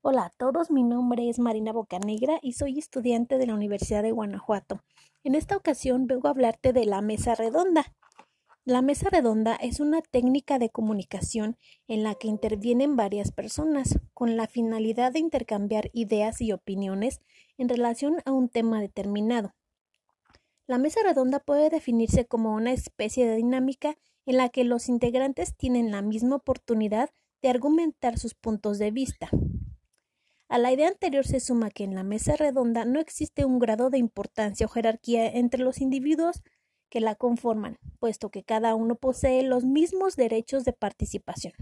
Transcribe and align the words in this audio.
Hola 0.00 0.26
a 0.26 0.30
todos, 0.30 0.70
mi 0.70 0.84
nombre 0.84 1.28
es 1.28 1.40
Marina 1.40 1.72
Bocanegra 1.72 2.38
y 2.40 2.52
soy 2.52 2.78
estudiante 2.78 3.36
de 3.36 3.48
la 3.48 3.54
Universidad 3.54 4.04
de 4.04 4.12
Guanajuato. 4.12 4.84
En 5.24 5.34
esta 5.34 5.56
ocasión 5.56 6.06
vengo 6.06 6.28
a 6.28 6.30
hablarte 6.30 6.72
de 6.72 6.86
la 6.86 7.02
mesa 7.02 7.34
redonda. 7.34 7.84
La 8.64 8.80
mesa 8.80 9.10
redonda 9.10 9.56
es 9.56 9.80
una 9.80 10.00
técnica 10.00 10.60
de 10.60 10.70
comunicación 10.70 11.56
en 11.88 12.04
la 12.04 12.14
que 12.14 12.28
intervienen 12.28 12.94
varias 12.94 13.32
personas 13.32 13.98
con 14.14 14.36
la 14.36 14.46
finalidad 14.46 15.10
de 15.10 15.18
intercambiar 15.18 15.90
ideas 15.92 16.40
y 16.42 16.52
opiniones 16.52 17.20
en 17.56 17.68
relación 17.68 18.18
a 18.24 18.30
un 18.30 18.48
tema 18.48 18.80
determinado. 18.80 19.52
La 20.68 20.78
mesa 20.78 21.00
redonda 21.02 21.40
puede 21.40 21.70
definirse 21.70 22.24
como 22.24 22.54
una 22.54 22.70
especie 22.70 23.26
de 23.26 23.34
dinámica 23.34 23.96
en 24.26 24.36
la 24.36 24.48
que 24.48 24.62
los 24.62 24.88
integrantes 24.88 25.56
tienen 25.56 25.90
la 25.90 26.02
misma 26.02 26.36
oportunidad 26.36 27.10
de 27.42 27.48
argumentar 27.48 28.16
sus 28.16 28.34
puntos 28.34 28.78
de 28.78 28.92
vista. 28.92 29.28
A 30.48 30.56
la 30.56 30.72
idea 30.72 30.88
anterior 30.88 31.26
se 31.26 31.40
suma 31.40 31.70
que 31.70 31.84
en 31.84 31.94
la 31.94 32.02
mesa 32.02 32.34
redonda 32.34 32.86
no 32.86 33.00
existe 33.00 33.44
un 33.44 33.58
grado 33.58 33.90
de 33.90 33.98
importancia 33.98 34.64
o 34.64 34.70
jerarquía 34.70 35.26
entre 35.26 35.62
los 35.62 35.80
individuos 35.82 36.42
que 36.88 37.00
la 37.00 37.14
conforman, 37.14 37.78
puesto 37.98 38.30
que 38.30 38.44
cada 38.44 38.74
uno 38.74 38.94
posee 38.94 39.42
los 39.42 39.64
mismos 39.64 40.16
derechos 40.16 40.64
de 40.64 40.72
participación. 40.72 41.52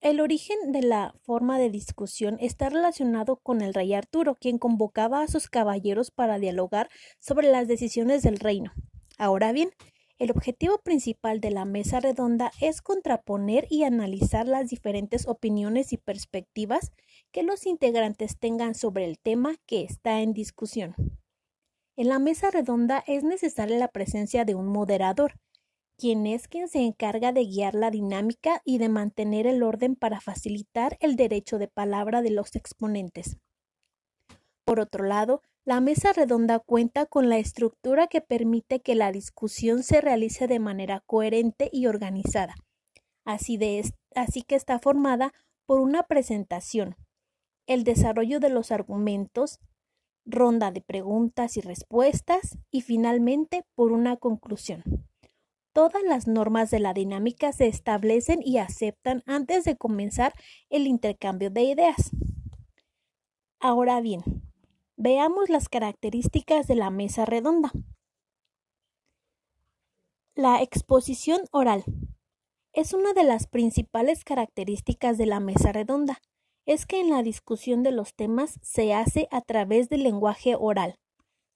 El 0.00 0.20
origen 0.20 0.72
de 0.72 0.82
la 0.82 1.14
forma 1.22 1.58
de 1.58 1.70
discusión 1.70 2.36
está 2.40 2.68
relacionado 2.68 3.36
con 3.36 3.62
el 3.62 3.74
rey 3.74 3.94
Arturo, 3.94 4.36
quien 4.36 4.58
convocaba 4.58 5.22
a 5.22 5.28
sus 5.28 5.48
caballeros 5.48 6.12
para 6.12 6.38
dialogar 6.38 6.88
sobre 7.18 7.50
las 7.50 7.66
decisiones 7.66 8.22
del 8.22 8.38
reino. 8.38 8.72
Ahora 9.18 9.52
bien, 9.52 9.70
el 10.18 10.30
objetivo 10.30 10.78
principal 10.78 11.40
de 11.40 11.50
la 11.50 11.64
mesa 11.64 11.98
redonda 11.98 12.52
es 12.60 12.80
contraponer 12.80 13.66
y 13.70 13.84
analizar 13.84 14.46
las 14.46 14.68
diferentes 14.68 15.26
opiniones 15.26 15.92
y 15.92 15.96
perspectivas 15.96 16.92
que 17.32 17.42
los 17.42 17.66
integrantes 17.66 18.38
tengan 18.38 18.74
sobre 18.74 19.04
el 19.04 19.18
tema 19.18 19.56
que 19.66 19.82
está 19.82 20.20
en 20.20 20.32
discusión. 20.32 20.94
En 21.96 22.08
la 22.08 22.18
mesa 22.18 22.50
redonda 22.50 23.02
es 23.06 23.24
necesaria 23.24 23.78
la 23.78 23.88
presencia 23.88 24.44
de 24.44 24.54
un 24.54 24.66
moderador, 24.66 25.34
quien 25.98 26.26
es 26.26 26.48
quien 26.48 26.68
se 26.68 26.80
encarga 26.80 27.32
de 27.32 27.44
guiar 27.44 27.74
la 27.74 27.90
dinámica 27.90 28.62
y 28.64 28.78
de 28.78 28.88
mantener 28.88 29.46
el 29.46 29.62
orden 29.62 29.94
para 29.94 30.20
facilitar 30.20 30.96
el 31.00 31.16
derecho 31.16 31.58
de 31.58 31.68
palabra 31.68 32.22
de 32.22 32.30
los 32.30 32.56
exponentes. 32.56 33.38
Por 34.64 34.80
otro 34.80 35.04
lado, 35.04 35.42
la 35.64 35.80
mesa 35.80 36.12
redonda 36.12 36.58
cuenta 36.58 37.06
con 37.06 37.28
la 37.28 37.38
estructura 37.38 38.08
que 38.08 38.20
permite 38.20 38.80
que 38.80 38.96
la 38.96 39.12
discusión 39.12 39.84
se 39.84 40.00
realice 40.00 40.48
de 40.48 40.58
manera 40.58 41.00
coherente 41.06 41.70
y 41.72 41.86
organizada. 41.86 42.54
Así, 43.24 43.58
que 43.58 44.56
está 44.56 44.80
formada 44.80 45.32
por 45.64 45.80
una 45.80 46.02
presentación, 46.02 46.96
el 47.66 47.84
desarrollo 47.84 48.40
de 48.40 48.48
los 48.48 48.72
argumentos, 48.72 49.60
ronda 50.24 50.72
de 50.72 50.80
preguntas 50.80 51.56
y 51.56 51.60
respuestas 51.60 52.58
y 52.70 52.80
finalmente 52.80 53.64
por 53.76 53.92
una 53.92 54.16
conclusión. 54.16 54.82
Todas 55.72 56.02
las 56.02 56.26
normas 56.26 56.70
de 56.70 56.80
la 56.80 56.92
dinámica 56.92 57.52
se 57.52 57.68
establecen 57.68 58.40
y 58.42 58.58
aceptan 58.58 59.22
antes 59.26 59.64
de 59.64 59.76
comenzar 59.76 60.34
el 60.70 60.86
intercambio 60.88 61.50
de 61.50 61.62
ideas. 61.62 62.10
Ahora 63.58 64.00
bien, 64.00 64.22
Veamos 65.04 65.50
las 65.50 65.68
características 65.68 66.68
de 66.68 66.76
la 66.76 66.88
mesa 66.90 67.24
redonda. 67.24 67.72
La 70.36 70.62
exposición 70.62 71.40
oral 71.50 71.82
es 72.72 72.94
una 72.94 73.12
de 73.12 73.24
las 73.24 73.48
principales 73.48 74.22
características 74.22 75.18
de 75.18 75.26
la 75.26 75.40
mesa 75.40 75.72
redonda. 75.72 76.20
Es 76.66 76.86
que 76.86 77.00
en 77.00 77.10
la 77.10 77.24
discusión 77.24 77.82
de 77.82 77.90
los 77.90 78.14
temas 78.14 78.60
se 78.62 78.94
hace 78.94 79.26
a 79.32 79.40
través 79.40 79.88
del 79.88 80.04
lenguaje 80.04 80.54
oral. 80.54 81.00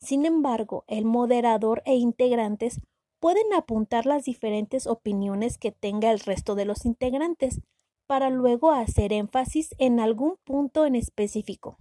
Sin 0.01 0.27
embargo, 0.27 0.83
el 0.89 1.05
moderador 1.05 1.85
e 1.87 1.95
integrantes 1.95 2.81
pueden 3.21 3.53
apuntar 3.53 4.07
las 4.07 4.25
diferentes 4.25 4.89
opiniones 4.89 5.57
que 5.57 5.71
tenga 5.71 6.11
el 6.11 6.19
resto 6.19 6.57
de 6.57 6.65
los 6.65 6.85
integrantes 6.85 7.61
para 8.09 8.29
luego 8.29 8.73
hacer 8.73 9.13
énfasis 9.13 9.73
en 9.79 10.01
algún 10.01 10.37
punto 10.43 10.85
en 10.85 10.97
específico. 10.97 11.79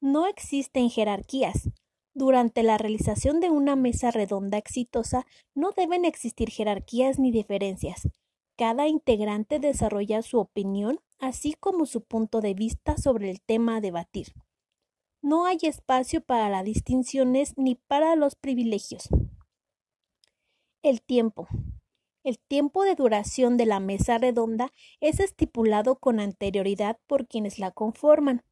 No 0.00 0.26
existen 0.26 0.90
jerarquías. 0.90 1.70
Durante 2.14 2.62
la 2.62 2.78
realización 2.78 3.40
de 3.40 3.50
una 3.50 3.74
mesa 3.74 4.10
redonda 4.10 4.58
exitosa 4.58 5.26
no 5.54 5.72
deben 5.72 6.04
existir 6.04 6.50
jerarquías 6.50 7.18
ni 7.18 7.32
diferencias. 7.32 8.08
Cada 8.56 8.86
integrante 8.86 9.58
desarrolla 9.58 10.22
su 10.22 10.38
opinión, 10.38 11.00
así 11.18 11.54
como 11.54 11.86
su 11.86 12.02
punto 12.02 12.40
de 12.40 12.54
vista 12.54 12.96
sobre 12.96 13.30
el 13.30 13.40
tema 13.40 13.76
a 13.76 13.80
debatir. 13.80 14.28
No 15.20 15.46
hay 15.46 15.58
espacio 15.62 16.20
para 16.20 16.48
las 16.48 16.64
distinciones 16.64 17.54
ni 17.56 17.74
para 17.74 18.14
los 18.14 18.36
privilegios. 18.36 19.08
El 20.82 21.02
tiempo. 21.02 21.48
El 22.22 22.38
tiempo 22.38 22.84
de 22.84 22.94
duración 22.94 23.56
de 23.56 23.66
la 23.66 23.80
mesa 23.80 24.18
redonda 24.18 24.72
es 25.00 25.18
estipulado 25.18 25.96
con 25.96 26.20
anterioridad 26.20 26.98
por 27.06 27.26
quienes 27.26 27.58
la 27.58 27.72
conforman 27.72 28.44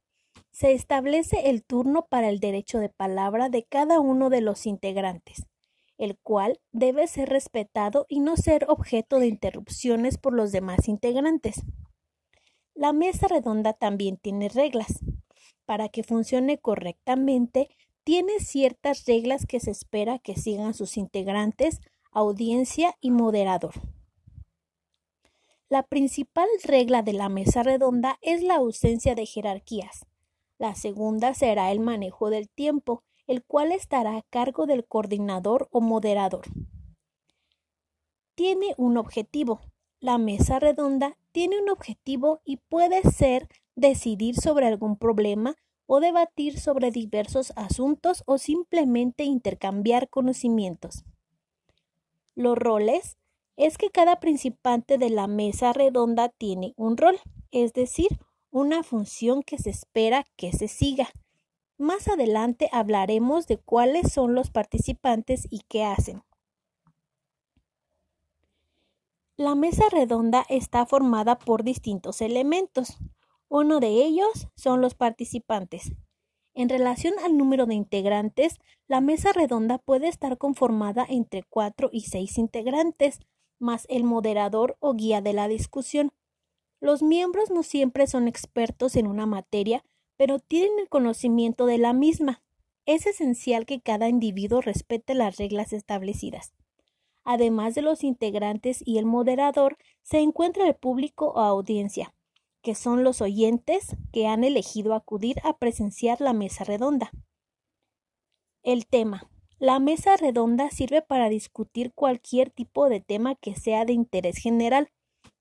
se 0.50 0.72
establece 0.72 1.50
el 1.50 1.64
turno 1.64 2.06
para 2.08 2.28
el 2.28 2.40
derecho 2.40 2.78
de 2.78 2.88
palabra 2.88 3.48
de 3.48 3.64
cada 3.64 4.00
uno 4.00 4.30
de 4.30 4.40
los 4.40 4.66
integrantes, 4.66 5.46
el 5.98 6.18
cual 6.18 6.60
debe 6.72 7.06
ser 7.06 7.28
respetado 7.28 8.06
y 8.08 8.20
no 8.20 8.36
ser 8.36 8.66
objeto 8.68 9.18
de 9.18 9.26
interrupciones 9.26 10.18
por 10.18 10.32
los 10.32 10.52
demás 10.52 10.88
integrantes. 10.88 11.62
La 12.74 12.92
mesa 12.92 13.28
redonda 13.28 13.72
también 13.72 14.16
tiene 14.16 14.48
reglas. 14.48 15.00
Para 15.64 15.88
que 15.88 16.02
funcione 16.02 16.58
correctamente, 16.58 17.68
tiene 18.04 18.38
ciertas 18.38 19.04
reglas 19.06 19.46
que 19.46 19.60
se 19.60 19.70
espera 19.70 20.18
que 20.18 20.36
sigan 20.36 20.74
sus 20.74 20.96
integrantes, 20.96 21.80
audiencia 22.12 22.94
y 23.00 23.10
moderador. 23.10 23.74
La 25.68 25.82
principal 25.82 26.46
regla 26.62 27.02
de 27.02 27.12
la 27.12 27.28
mesa 27.28 27.64
redonda 27.64 28.18
es 28.22 28.42
la 28.42 28.54
ausencia 28.56 29.16
de 29.16 29.26
jerarquías. 29.26 30.06
La 30.58 30.74
segunda 30.74 31.34
será 31.34 31.70
el 31.70 31.80
manejo 31.80 32.30
del 32.30 32.48
tiempo, 32.48 33.02
el 33.26 33.44
cual 33.44 33.72
estará 33.72 34.16
a 34.16 34.22
cargo 34.22 34.66
del 34.66 34.86
coordinador 34.86 35.68
o 35.70 35.80
moderador. 35.80 36.46
Tiene 38.34 38.74
un 38.76 38.96
objetivo. 38.96 39.60
La 40.00 40.18
mesa 40.18 40.58
redonda 40.58 41.16
tiene 41.32 41.60
un 41.60 41.68
objetivo 41.68 42.40
y 42.44 42.58
puede 42.58 43.02
ser 43.02 43.48
decidir 43.74 44.36
sobre 44.36 44.66
algún 44.66 44.96
problema 44.96 45.56
o 45.86 46.00
debatir 46.00 46.58
sobre 46.58 46.90
diversos 46.90 47.52
asuntos 47.56 48.22
o 48.26 48.38
simplemente 48.38 49.24
intercambiar 49.24 50.08
conocimientos. 50.08 51.04
Los 52.34 52.58
roles 52.58 53.16
es 53.56 53.78
que 53.78 53.90
cada 53.90 54.20
principante 54.20 54.98
de 54.98 55.10
la 55.10 55.26
mesa 55.26 55.72
redonda 55.72 56.28
tiene 56.28 56.74
un 56.76 56.96
rol, 56.96 57.18
es 57.50 57.72
decir, 57.72 58.08
una 58.50 58.82
función 58.82 59.42
que 59.42 59.58
se 59.58 59.70
espera 59.70 60.24
que 60.36 60.52
se 60.52 60.68
siga. 60.68 61.08
Más 61.78 62.08
adelante 62.08 62.68
hablaremos 62.72 63.46
de 63.46 63.58
cuáles 63.58 64.12
son 64.12 64.34
los 64.34 64.50
participantes 64.50 65.46
y 65.50 65.60
qué 65.68 65.84
hacen. 65.84 66.22
La 69.36 69.54
mesa 69.54 69.84
redonda 69.90 70.46
está 70.48 70.86
formada 70.86 71.38
por 71.38 71.62
distintos 71.62 72.22
elementos. 72.22 72.96
Uno 73.48 73.80
de 73.80 73.88
ellos 73.88 74.48
son 74.54 74.80
los 74.80 74.94
participantes. 74.94 75.92
En 76.54 76.70
relación 76.70 77.12
al 77.22 77.36
número 77.36 77.66
de 77.66 77.74
integrantes, 77.74 78.58
la 78.88 79.02
mesa 79.02 79.32
redonda 79.34 79.76
puede 79.76 80.08
estar 80.08 80.38
conformada 80.38 81.04
entre 81.06 81.42
cuatro 81.42 81.90
y 81.92 82.02
seis 82.02 82.38
integrantes, 82.38 83.20
más 83.58 83.84
el 83.90 84.04
moderador 84.04 84.78
o 84.80 84.94
guía 84.94 85.20
de 85.20 85.34
la 85.34 85.48
discusión, 85.48 86.12
los 86.80 87.02
miembros 87.02 87.50
no 87.50 87.62
siempre 87.62 88.06
son 88.06 88.28
expertos 88.28 88.96
en 88.96 89.06
una 89.06 89.26
materia, 89.26 89.84
pero 90.16 90.38
tienen 90.38 90.78
el 90.78 90.88
conocimiento 90.88 91.66
de 91.66 91.78
la 91.78 91.92
misma. 91.92 92.42
Es 92.84 93.06
esencial 93.06 93.66
que 93.66 93.80
cada 93.80 94.08
individuo 94.08 94.60
respete 94.60 95.14
las 95.14 95.36
reglas 95.36 95.72
establecidas. 95.72 96.54
Además 97.24 97.74
de 97.74 97.82
los 97.82 98.04
integrantes 98.04 98.82
y 98.86 98.98
el 98.98 99.04
moderador, 99.04 99.76
se 100.02 100.20
encuentra 100.20 100.68
el 100.68 100.74
público 100.74 101.32
o 101.32 101.40
audiencia, 101.40 102.14
que 102.62 102.74
son 102.74 103.02
los 103.02 103.20
oyentes 103.20 103.96
que 104.12 104.28
han 104.28 104.44
elegido 104.44 104.94
acudir 104.94 105.38
a 105.42 105.56
presenciar 105.56 106.20
la 106.20 106.32
mesa 106.32 106.64
redonda. 106.64 107.10
El 108.62 108.86
tema. 108.86 109.28
La 109.58 109.80
mesa 109.80 110.16
redonda 110.16 110.70
sirve 110.70 111.02
para 111.02 111.28
discutir 111.28 111.92
cualquier 111.94 112.50
tipo 112.50 112.88
de 112.88 113.00
tema 113.00 113.34
que 113.34 113.54
sea 113.54 113.84
de 113.84 113.92
interés 113.92 114.36
general, 114.36 114.90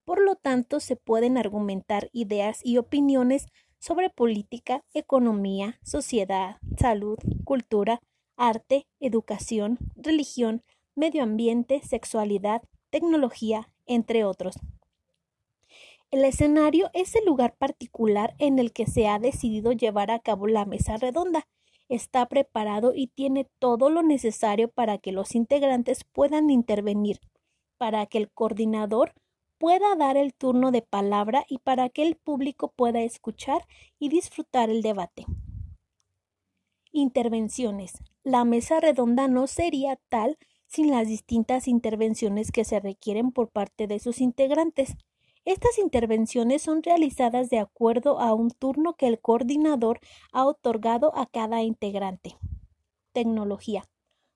por 0.06 0.22
lo 0.22 0.36
tanto, 0.36 0.80
se 0.80 0.96
pueden 0.96 1.38
argumentar 1.38 2.10
ideas 2.14 2.60
y 2.64 2.78
opiniones 2.78 3.48
sobre 3.80 4.10
política, 4.10 4.84
economía, 4.94 5.80
sociedad, 5.84 6.58
salud, 6.78 7.18
cultura, 7.44 8.00
arte, 8.38 8.88
educación, 9.00 9.78
religión, 9.96 10.64
medio 10.96 11.24
ambiente, 11.24 11.82
sexualidad, 11.82 12.62
tecnología, 12.90 13.70
entre 13.86 14.24
otros. 14.24 14.56
El 16.12 16.24
escenario 16.24 16.90
es 16.94 17.16
el 17.16 17.26
lugar 17.26 17.56
particular 17.58 18.36
en 18.38 18.60
el 18.60 18.72
que 18.72 18.86
se 18.86 19.08
ha 19.08 19.20
decidido 19.20 19.72
llevar 19.72 20.12
a 20.12 20.20
cabo 20.20 20.48
la 20.48 20.66
mesa 20.66 20.98
redonda. 20.98 21.48
Está 21.90 22.28
preparado 22.28 22.94
y 22.96 23.08
tiene 23.08 23.50
todo 23.60 23.90
lo 23.90 24.02
necesario 24.02 24.70
para 24.70 24.98
que 24.98 25.12
los 25.12 25.36
integrantes 25.36 26.04
puedan 26.04 26.50
intervenir, 26.50 27.20
para 27.78 28.06
que 28.06 28.18
el 28.18 28.32
coordinador 28.32 29.14
pueda 29.58 29.96
dar 29.96 30.18
el 30.18 30.34
turno 30.34 30.72
de 30.72 30.82
palabra 30.82 31.46
y 31.50 31.60
para 31.60 31.90
que 31.90 32.04
el 32.04 32.16
público 32.16 32.74
pueda 32.76 33.02
escuchar 33.02 33.66
y 34.00 34.10
disfrutar 34.10 34.70
el 34.70 34.82
debate. 34.82 35.26
Intervenciones. 36.92 37.94
La 38.24 38.46
mesa 38.46 38.80
redonda 38.80 39.28
no 39.28 39.48
sería 39.48 40.00
tal 40.10 40.38
sin 40.68 40.92
las 40.92 41.08
distintas 41.08 41.68
intervenciones 41.68 42.52
que 42.52 42.66
se 42.66 42.80
requieren 42.80 43.32
por 43.32 43.50
parte 43.50 43.88
de 43.88 44.00
sus 44.00 44.22
integrantes. 44.22 44.96
Estas 45.46 45.78
intervenciones 45.78 46.64
son 46.64 46.82
realizadas 46.82 47.50
de 47.50 47.60
acuerdo 47.60 48.20
a 48.20 48.34
un 48.34 48.50
turno 48.50 48.96
que 48.96 49.08
el 49.08 49.20
coordinador 49.20 50.00
ha 50.32 50.46
otorgado 50.46 51.16
a 51.16 51.28
cada 51.28 51.62
integrante. 51.62 52.38
Tecnología. 53.12 53.84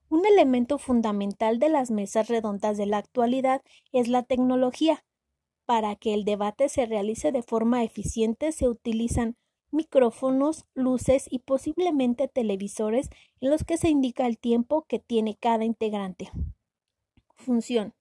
Un 0.10 0.26
elemento 0.26 0.78
fundamental 0.78 1.60
de 1.60 1.70
las 1.70 1.92
mesas 1.92 2.28
redondas 2.30 2.78
de 2.78 2.86
la 2.86 2.98
actualidad 2.98 3.62
es 3.92 4.08
la 4.08 4.24
tecnología. 4.24 5.04
Para 5.70 5.96
que 5.96 6.16
el 6.16 6.26
debate 6.26 6.68
se 6.68 6.88
realice 6.88 7.32
de 7.32 7.44
forma 7.44 7.84
eficiente 7.84 8.52
se 8.54 8.68
utilizan 8.68 9.38
micrófonos, 9.70 10.66
luces 10.74 11.28
y 11.30 11.38
posiblemente 11.38 12.28
televisores 12.28 13.12
en 13.40 13.52
los 13.52 13.64
que 13.64 13.78
se 13.78 13.88
indica 13.88 14.26
el 14.26 14.40
tiempo 14.40 14.88
que 14.88 14.98
tiene 14.98 15.38
cada 15.40 15.66
integrante. 15.66 16.32
Función. 17.36 17.94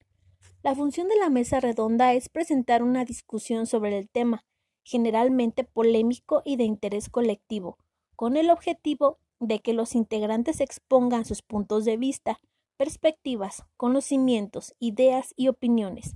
La 0.62 0.74
función 0.74 1.08
de 1.08 1.18
la 1.18 1.28
mesa 1.28 1.60
redonda 1.60 2.14
es 2.14 2.30
presentar 2.30 2.82
una 2.82 3.04
discusión 3.04 3.66
sobre 3.66 3.98
el 3.98 4.08
tema, 4.08 4.46
generalmente 4.82 5.62
polémico 5.62 6.40
y 6.46 6.56
de 6.56 6.64
interés 6.64 7.10
colectivo, 7.10 7.76
con 8.16 8.38
el 8.38 8.48
objetivo 8.48 9.18
de 9.40 9.58
que 9.58 9.74
los 9.74 9.94
integrantes 9.94 10.62
expongan 10.62 11.26
sus 11.26 11.42
puntos 11.42 11.84
de 11.84 11.98
vista, 11.98 12.40
perspectivas, 12.78 13.66
conocimientos, 13.76 14.74
ideas 14.78 15.34
y 15.36 15.48
opiniones. 15.48 16.14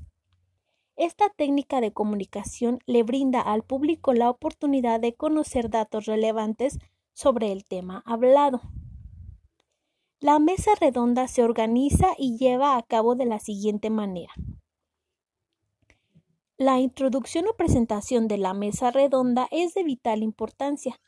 Esta 0.97 1.31
técnica 1.31 1.81
de 1.81 1.93
comunicación 1.93 2.81
le 2.87 3.03
brinda 3.03 3.41
al 3.41 3.62
público 3.62 4.12
la 4.12 4.29
oportunidad 4.29 5.00
de 5.00 5.15
conocer 5.15 5.71
datos 5.71 6.06
relevantes 6.06 6.79
sobre 7.15 7.53
el 7.53 7.65
tema 7.65 8.03
hablado. 8.06 8.61
La 10.21 10.39
mesa 10.39 10.73
redonda 10.81 11.27
se 11.29 11.43
organiza 11.43 12.09
y 12.17 12.37
lleva 12.37 12.77
a 12.77 12.83
cabo 12.83 13.17
de 13.17 13.25
la 13.25 13.41
siguiente 13.41 13.91
manera. 13.91 14.33
La 16.59 16.79
introducción 16.79 17.49
o 17.49 17.56
presentación 17.56 18.29
de 18.29 18.39
la 18.39 18.55
mesa 18.55 18.93
redonda 18.93 19.49
es 19.50 19.75
de 19.75 19.83
vital 19.83 20.23
importancia. 20.23 21.00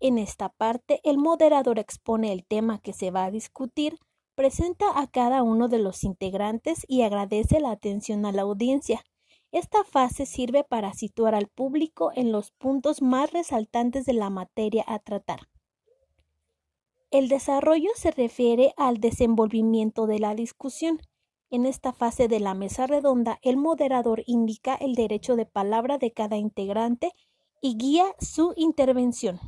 En 0.00 0.18
esta 0.18 0.48
parte, 0.48 1.00
el 1.04 1.18
moderador 1.18 1.78
expone 1.78 2.32
el 2.32 2.44
tema 2.44 2.80
que 2.80 2.92
se 2.92 3.12
va 3.12 3.26
a 3.26 3.30
discutir, 3.30 3.98
presenta 4.34 4.98
a 4.98 5.06
cada 5.06 5.44
uno 5.44 5.68
de 5.68 5.78
los 5.78 6.02
integrantes 6.02 6.84
y 6.88 7.02
agradece 7.02 7.60
la 7.60 7.70
atención 7.70 8.26
a 8.26 8.32
la 8.32 8.42
audiencia. 8.42 9.04
Esta 9.56 9.84
fase 9.84 10.26
sirve 10.26 10.64
para 10.64 10.92
situar 10.92 11.34
al 11.34 11.48
público 11.48 12.12
en 12.14 12.30
los 12.30 12.50
puntos 12.50 13.00
más 13.00 13.32
resaltantes 13.32 14.04
de 14.04 14.12
la 14.12 14.28
materia 14.28 14.84
a 14.86 14.98
tratar. 14.98 15.48
El 17.10 17.30
desarrollo 17.30 17.88
se 17.94 18.10
refiere 18.10 18.74
al 18.76 18.98
desenvolvimiento 18.98 20.06
de 20.06 20.18
la 20.18 20.34
discusión. 20.34 21.00
En 21.48 21.64
esta 21.64 21.94
fase 21.94 22.28
de 22.28 22.38
la 22.38 22.52
mesa 22.52 22.86
redonda, 22.86 23.38
el 23.40 23.56
moderador 23.56 24.22
indica 24.26 24.74
el 24.74 24.94
derecho 24.94 25.36
de 25.36 25.46
palabra 25.46 25.96
de 25.96 26.12
cada 26.12 26.36
integrante 26.36 27.12
y 27.62 27.78
guía 27.78 28.04
su 28.20 28.52
intervención. 28.56 29.40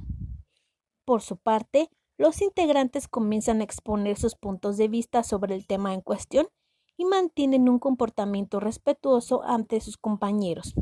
Por 1.05 1.21
su 1.21 1.37
parte, 1.37 1.91
los 2.17 2.41
integrantes 2.41 3.09
comienzan 3.09 3.61
a 3.61 3.65
exponer 3.65 4.17
sus 4.17 4.37
puntos 4.37 4.79
de 4.79 4.89
vista 4.89 5.23
sobre 5.23 5.55
el 5.55 5.67
tema 5.67 5.93
en 5.93 6.01
cuestión 6.01 6.49
y 6.99 7.07
mantienen 7.07 7.69
un 7.71 7.79
comportamiento 7.79 8.61
respetuoso 8.61 9.43
ante 9.45 9.81
sus 9.81 9.97
compañeros. 9.97 10.75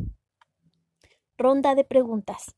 Ronda 1.36 1.76
de 1.76 1.84
preguntas. 1.84 2.56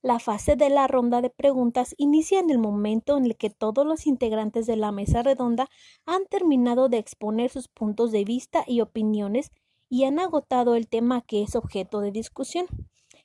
La 0.00 0.18
fase 0.20 0.54
de 0.54 0.70
la 0.70 0.86
ronda 0.86 1.20
de 1.20 1.30
preguntas 1.30 1.94
inicia 1.98 2.38
en 2.38 2.50
el 2.50 2.58
momento 2.58 3.16
en 3.16 3.24
el 3.24 3.36
que 3.36 3.50
todos 3.50 3.84
los 3.84 4.06
integrantes 4.06 4.66
de 4.66 4.76
la 4.76 4.92
mesa 4.92 5.22
redonda 5.22 5.68
han 6.06 6.26
terminado 6.26 6.88
de 6.88 6.98
exponer 6.98 7.50
sus 7.50 7.68
puntos 7.68 8.12
de 8.12 8.24
vista 8.24 8.64
y 8.66 8.80
opiniones 8.80 9.50
y 9.88 10.04
han 10.04 10.18
agotado 10.18 10.76
el 10.76 10.88
tema 10.88 11.22
que 11.22 11.42
es 11.42 11.56
objeto 11.56 12.00
de 12.00 12.12
discusión. 12.12 12.66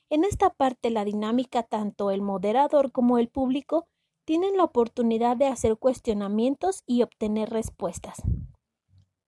En 0.08 0.24
esta 0.24 0.50
parte 0.50 0.90
la 0.90 1.04
dinámica 1.04 1.62
tanto 1.62 2.10
el 2.10 2.22
moderador 2.22 2.90
como 2.90 3.18
el 3.18 3.28
público 3.28 3.86
tienen 4.24 4.56
la 4.56 4.64
oportunidad 4.64 5.36
de 5.36 5.46
hacer 5.46 5.76
cuestionamientos 5.76 6.82
y 6.86 7.02
obtener 7.02 7.50
respuestas. 7.50 8.22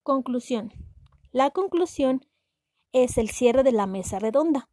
Conclusión. 0.03 0.73
La 1.31 1.51
conclusión 1.51 2.27
es 2.93 3.19
el 3.19 3.31
cierre 3.31 3.63
de 3.63 3.71
la 3.71 3.87
mesa 3.87 4.19
redonda. 4.19 4.69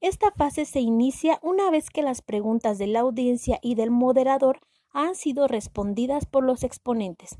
Esta 0.00 0.30
fase 0.30 0.66
se 0.66 0.80
inicia 0.80 1.40
una 1.42 1.70
vez 1.70 1.88
que 1.88 2.02
las 2.02 2.20
preguntas 2.20 2.76
de 2.76 2.86
la 2.86 3.00
audiencia 3.00 3.58
y 3.62 3.76
del 3.76 3.90
moderador 3.90 4.60
han 4.90 5.14
sido 5.14 5.48
respondidas 5.48 6.26
por 6.26 6.44
los 6.44 6.64
exponentes. 6.64 7.36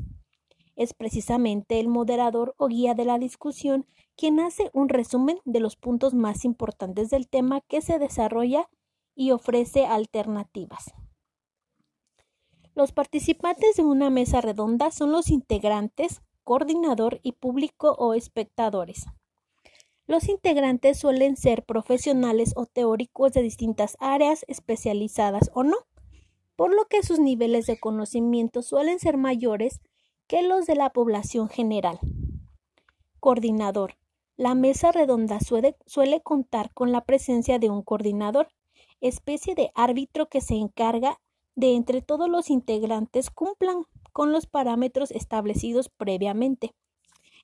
Es 0.75 0.95
precisamente 0.95 1.81
el 1.81 1.89
moderador 1.89 2.55
o 2.57 2.69
guía 2.69 2.95
de 2.95 3.05
la 3.05 3.19
discusión 3.19 3.87
quien 4.17 4.41
hace 4.41 4.71
un 4.73 4.89
resumen 4.89 5.39
de 5.45 5.61
los 5.61 5.77
puntos 5.77 6.15
más 6.15 6.47
importantes 6.47 7.11
del 7.11 7.29
tema 7.29 7.61
que 7.61 7.83
se 7.83 7.99
desarrolla 7.99 8.71
y 9.15 9.33
ofrece 9.33 9.85
alternativas. 9.85 10.95
Los 12.75 12.93
participantes 12.93 13.77
de 13.77 13.85
una 13.85 14.09
mesa 14.09 14.41
redonda 14.41 14.91
son 14.91 15.13
los 15.13 15.31
integrantes, 15.31 16.23
coordinador 16.45 17.21
y 17.23 17.33
público 17.33 17.97
o 17.99 18.15
espectadores. 18.15 19.07
Los 20.07 20.29
integrantes 20.29 20.99
suelen 20.99 21.37
ser 21.37 21.65
profesionales 21.65 22.53
o 22.57 22.67
teóricos 22.67 23.33
de 23.33 23.43
distintas 23.43 23.97
áreas 24.01 24.45
especializadas 24.49 25.51
o 25.55 25.65
no, 25.65 25.79
por 26.57 26.75
lo 26.75 26.85
que 26.85 27.03
sus 27.03 27.19
niveles 27.19 27.67
de 27.67 27.81
conocimiento 27.81 28.63
suelen 28.63 28.99
ser 28.99 29.17
mayores 29.17 29.81
que 30.27 30.43
los 30.43 30.67
de 30.67 30.77
la 30.77 30.91
población 30.91 31.49
general. 31.49 31.99
Coordinador. 33.19 33.97
La 34.37 34.55
mesa 34.55 34.91
redonda 34.91 35.39
suele, 35.41 36.21
contar 36.23 36.73
con 36.75 36.93
la 36.93 37.05
presencia 37.05 37.59
de 37.59 37.71
un 37.71 37.83
coordinador, 37.83 38.49
especie 39.01 39.55
de 39.55 39.71
árbitro 39.75 40.29
que 40.29 40.41
se 40.41 40.55
encarga 40.55 41.21
de 41.55 41.77
entre 41.77 42.03
todos 42.03 42.29
los 42.29 42.51
integrantes 42.51 43.31
cumplan 43.31 43.85
con 44.15 44.33
los 44.33 44.47
parámetros 44.47 45.11
establecidos 45.11 45.91
previamente 45.91 46.73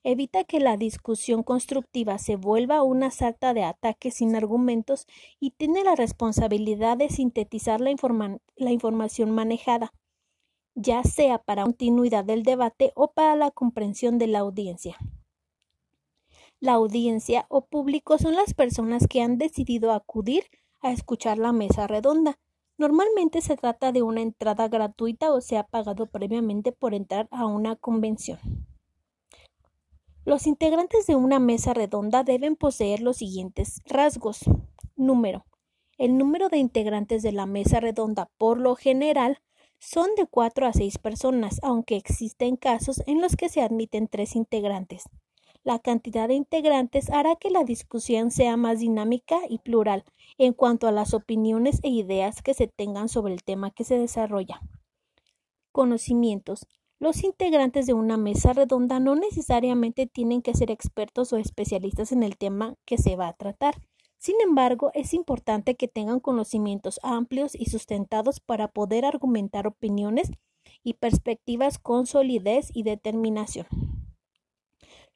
evita 0.03 0.43
que 0.43 0.59
la 0.59 0.77
discusión 0.77 1.43
constructiva 1.43 2.17
se 2.17 2.35
vuelva 2.35 2.83
una 2.83 3.11
sarta 3.11 3.53
de 3.53 3.63
ataques 3.63 4.15
sin 4.15 4.35
argumentos 4.35 5.05
y 5.39 5.51
tiene 5.51 5.83
la 5.83 5.95
responsabilidad 5.95 6.97
de 6.97 7.09
sintetizar 7.09 7.81
la, 7.81 7.91
la 8.55 8.71
información 8.71 9.31
manejada, 9.31 9.93
ya 10.73 11.03
sea 11.03 11.37
para 11.37 11.63
continuidad 11.63 12.25
del 12.25 12.43
debate 12.43 12.91
o 12.95 13.11
para 13.11 13.35
la 13.35 13.51
comprensión 13.51 14.17
de 14.17 14.27
la 14.27 14.39
audiencia. 14.39 14.97
La 16.59 16.73
audiencia 16.73 17.45
o 17.49 17.65
público 17.65 18.17
son 18.17 18.35
las 18.35 18.53
personas 18.53 19.07
que 19.07 19.21
han 19.21 19.37
decidido 19.37 19.91
acudir 19.91 20.45
a 20.81 20.91
escuchar 20.91 21.37
la 21.37 21.51
mesa 21.51 21.87
redonda. 21.87 22.39
Normalmente 22.81 23.41
se 23.41 23.57
trata 23.57 23.91
de 23.91 24.01
una 24.01 24.21
entrada 24.21 24.67
gratuita 24.67 25.31
o 25.31 25.39
se 25.39 25.55
ha 25.55 25.61
pagado 25.61 26.07
previamente 26.07 26.71
por 26.71 26.95
entrar 26.95 27.27
a 27.29 27.45
una 27.45 27.75
convención. 27.75 28.39
Los 30.25 30.47
integrantes 30.47 31.05
de 31.05 31.15
una 31.15 31.37
mesa 31.37 31.75
redonda 31.75 32.23
deben 32.23 32.55
poseer 32.55 32.99
los 32.99 33.17
siguientes 33.17 33.81
rasgos. 33.85 34.39
Número. 34.95 35.45
El 35.99 36.17
número 36.17 36.49
de 36.49 36.57
integrantes 36.57 37.21
de 37.21 37.31
la 37.31 37.45
mesa 37.45 37.79
redonda 37.79 38.31
por 38.39 38.59
lo 38.59 38.75
general 38.75 39.37
son 39.77 40.15
de 40.17 40.25
4 40.25 40.65
a 40.65 40.73
6 40.73 40.97
personas, 40.97 41.59
aunque 41.61 41.97
existen 41.97 42.55
casos 42.55 43.03
en 43.05 43.21
los 43.21 43.35
que 43.35 43.49
se 43.49 43.61
admiten 43.61 44.07
3 44.07 44.35
integrantes. 44.35 45.03
La 45.63 45.77
cantidad 45.77 46.27
de 46.27 46.33
integrantes 46.33 47.11
hará 47.11 47.35
que 47.35 47.51
la 47.51 47.63
discusión 47.63 48.31
sea 48.31 48.57
más 48.57 48.79
dinámica 48.79 49.37
y 49.47 49.59
plural 49.59 50.03
en 50.45 50.53
cuanto 50.53 50.87
a 50.87 50.91
las 50.91 51.13
opiniones 51.13 51.79
e 51.83 51.89
ideas 51.89 52.41
que 52.41 52.55
se 52.55 52.67
tengan 52.67 53.09
sobre 53.09 53.31
el 53.33 53.43
tema 53.43 53.69
que 53.69 53.83
se 53.83 53.99
desarrolla. 53.99 54.59
Conocimientos. 55.71 56.65
Los 56.99 57.23
integrantes 57.23 57.85
de 57.85 57.93
una 57.93 58.17
mesa 58.17 58.51
redonda 58.51 58.99
no 58.99 59.15
necesariamente 59.15 60.07
tienen 60.07 60.41
que 60.41 60.55
ser 60.55 60.71
expertos 60.71 61.31
o 61.31 61.37
especialistas 61.37 62.11
en 62.11 62.23
el 62.23 62.37
tema 62.37 62.73
que 62.85 62.97
se 62.97 63.15
va 63.15 63.27
a 63.27 63.33
tratar. 63.33 63.75
Sin 64.17 64.41
embargo, 64.41 64.89
es 64.95 65.13
importante 65.13 65.75
que 65.75 65.87
tengan 65.87 66.19
conocimientos 66.19 66.99
amplios 67.03 67.53
y 67.53 67.65
sustentados 67.65 68.39
para 68.39 68.67
poder 68.67 69.05
argumentar 69.05 69.67
opiniones 69.67 70.31
y 70.83 70.95
perspectivas 70.95 71.77
con 71.77 72.07
solidez 72.07 72.69
y 72.73 72.81
determinación. 72.81 73.67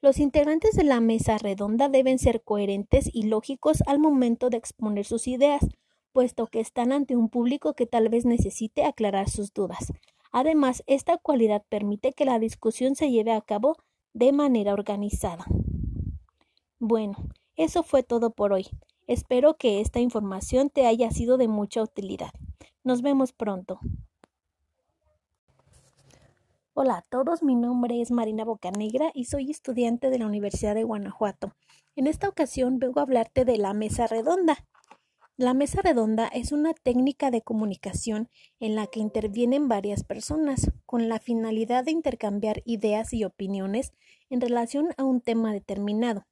Los 0.02 0.18
integrantes 0.18 0.76
de 0.76 0.84
la 0.84 1.00
mesa 1.00 1.38
redonda 1.38 1.88
deben 1.88 2.18
ser 2.18 2.42
coherentes 2.42 3.08
y 3.12 3.24
lógicos 3.24 3.82
al 3.86 3.98
momento 3.98 4.50
de 4.50 4.58
exponer 4.58 5.06
sus 5.06 5.26
ideas, 5.26 5.66
puesto 6.12 6.46
que 6.46 6.60
están 6.60 6.92
ante 6.92 7.16
un 7.16 7.28
público 7.28 7.74
que 7.74 7.86
tal 7.86 8.08
vez 8.08 8.24
necesite 8.24 8.84
aclarar 8.84 9.30
sus 9.30 9.52
dudas. 9.52 9.92
Además, 10.32 10.82
esta 10.86 11.16
cualidad 11.16 11.62
permite 11.68 12.12
que 12.12 12.26
la 12.26 12.38
discusión 12.38 12.94
se 12.94 13.10
lleve 13.10 13.32
a 13.32 13.40
cabo 13.40 13.76
de 14.12 14.32
manera 14.32 14.74
organizada. 14.74 15.46
Bueno, 16.78 17.16
eso 17.56 17.82
fue 17.82 18.02
todo 18.02 18.30
por 18.30 18.52
hoy. 18.52 18.66
Espero 19.06 19.56
que 19.56 19.80
esta 19.80 20.00
información 20.00 20.68
te 20.68 20.86
haya 20.86 21.10
sido 21.10 21.38
de 21.38 21.48
mucha 21.48 21.82
utilidad. 21.82 22.30
Nos 22.84 23.02
vemos 23.02 23.32
pronto. 23.32 23.80
Hola 26.78 26.98
a 26.98 27.02
todos, 27.08 27.42
mi 27.42 27.54
nombre 27.54 28.02
es 28.02 28.10
Marina 28.10 28.44
Bocanegra 28.44 29.10
y 29.14 29.24
soy 29.24 29.50
estudiante 29.50 30.10
de 30.10 30.18
la 30.18 30.26
Universidad 30.26 30.74
de 30.74 30.84
Guanajuato. 30.84 31.54
En 31.94 32.06
esta 32.06 32.28
ocasión 32.28 32.78
vengo 32.78 33.00
a 33.00 33.04
hablarte 33.04 33.46
de 33.46 33.56
la 33.56 33.72
mesa 33.72 34.06
redonda. 34.06 34.58
La 35.38 35.54
mesa 35.54 35.80
redonda 35.80 36.28
es 36.28 36.52
una 36.52 36.74
técnica 36.74 37.30
de 37.30 37.40
comunicación 37.40 38.28
en 38.60 38.74
la 38.74 38.88
que 38.88 39.00
intervienen 39.00 39.68
varias 39.68 40.04
personas 40.04 40.70
con 40.84 41.08
la 41.08 41.18
finalidad 41.18 41.82
de 41.82 41.92
intercambiar 41.92 42.60
ideas 42.66 43.14
y 43.14 43.24
opiniones 43.24 43.94
en 44.28 44.42
relación 44.42 44.88
a 44.98 45.04
un 45.04 45.22
tema 45.22 45.54
determinado. 45.54 46.26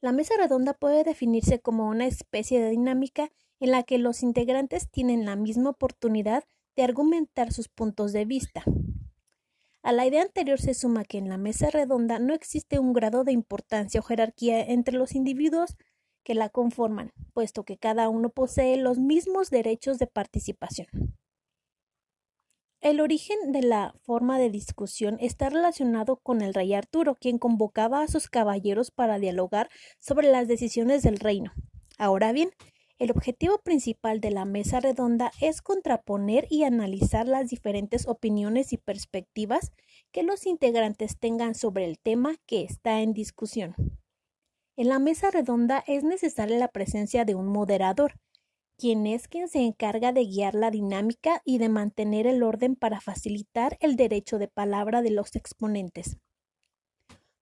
La 0.00 0.10
mesa 0.10 0.34
redonda 0.36 0.72
puede 0.72 1.04
definirse 1.04 1.60
como 1.60 1.86
una 1.86 2.08
especie 2.08 2.60
de 2.60 2.70
dinámica 2.70 3.30
en 3.60 3.70
la 3.70 3.84
que 3.84 3.98
los 3.98 4.24
integrantes 4.24 4.90
tienen 4.90 5.24
la 5.24 5.36
misma 5.36 5.70
oportunidad 5.70 6.42
de 6.74 6.82
argumentar 6.82 7.52
sus 7.52 7.68
puntos 7.68 8.12
de 8.12 8.24
vista. 8.24 8.64
A 9.88 9.92
la 9.92 10.04
idea 10.04 10.20
anterior 10.20 10.60
se 10.60 10.74
suma 10.74 11.02
que 11.02 11.16
en 11.16 11.30
la 11.30 11.38
mesa 11.38 11.70
redonda 11.70 12.18
no 12.18 12.34
existe 12.34 12.78
un 12.78 12.92
grado 12.92 13.24
de 13.24 13.32
importancia 13.32 14.00
o 14.00 14.02
jerarquía 14.02 14.60
entre 14.60 14.94
los 14.94 15.14
individuos 15.14 15.78
que 16.22 16.34
la 16.34 16.50
conforman, 16.50 17.14
puesto 17.32 17.64
que 17.64 17.78
cada 17.78 18.10
uno 18.10 18.28
posee 18.28 18.76
los 18.76 18.98
mismos 18.98 19.48
derechos 19.48 19.98
de 19.98 20.06
participación. 20.06 20.88
El 22.82 23.00
origen 23.00 23.50
de 23.50 23.62
la 23.62 23.94
forma 24.02 24.38
de 24.38 24.50
discusión 24.50 25.16
está 25.20 25.48
relacionado 25.48 26.16
con 26.16 26.42
el 26.42 26.52
rey 26.52 26.74
Arturo, 26.74 27.14
quien 27.14 27.38
convocaba 27.38 28.02
a 28.02 28.08
sus 28.08 28.28
caballeros 28.28 28.90
para 28.90 29.18
dialogar 29.18 29.70
sobre 30.00 30.30
las 30.30 30.48
decisiones 30.48 31.02
del 31.02 31.18
reino. 31.18 31.54
Ahora 31.96 32.32
bien, 32.32 32.50
el 32.98 33.12
objetivo 33.12 33.58
principal 33.58 34.20
de 34.20 34.32
la 34.32 34.44
mesa 34.44 34.80
redonda 34.80 35.30
es 35.40 35.62
contraponer 35.62 36.46
y 36.50 36.64
analizar 36.64 37.28
las 37.28 37.48
diferentes 37.48 38.08
opiniones 38.08 38.72
y 38.72 38.76
perspectivas 38.76 39.72
que 40.10 40.24
los 40.24 40.46
integrantes 40.46 41.16
tengan 41.18 41.54
sobre 41.54 41.84
el 41.84 41.98
tema 42.00 42.34
que 42.46 42.64
está 42.64 43.00
en 43.00 43.12
discusión. 43.12 43.74
En 44.76 44.88
la 44.88 44.98
mesa 44.98 45.30
redonda 45.30 45.82
es 45.86 46.02
necesaria 46.02 46.58
la 46.58 46.68
presencia 46.68 47.24
de 47.24 47.36
un 47.36 47.46
moderador, 47.46 48.14
quien 48.76 49.06
es 49.06 49.28
quien 49.28 49.48
se 49.48 49.60
encarga 49.60 50.12
de 50.12 50.24
guiar 50.24 50.54
la 50.54 50.70
dinámica 50.70 51.40
y 51.44 51.58
de 51.58 51.68
mantener 51.68 52.26
el 52.26 52.42
orden 52.42 52.74
para 52.74 53.00
facilitar 53.00 53.76
el 53.80 53.96
derecho 53.96 54.38
de 54.38 54.48
palabra 54.48 55.02
de 55.02 55.10
los 55.10 55.34
exponentes. 55.36 56.18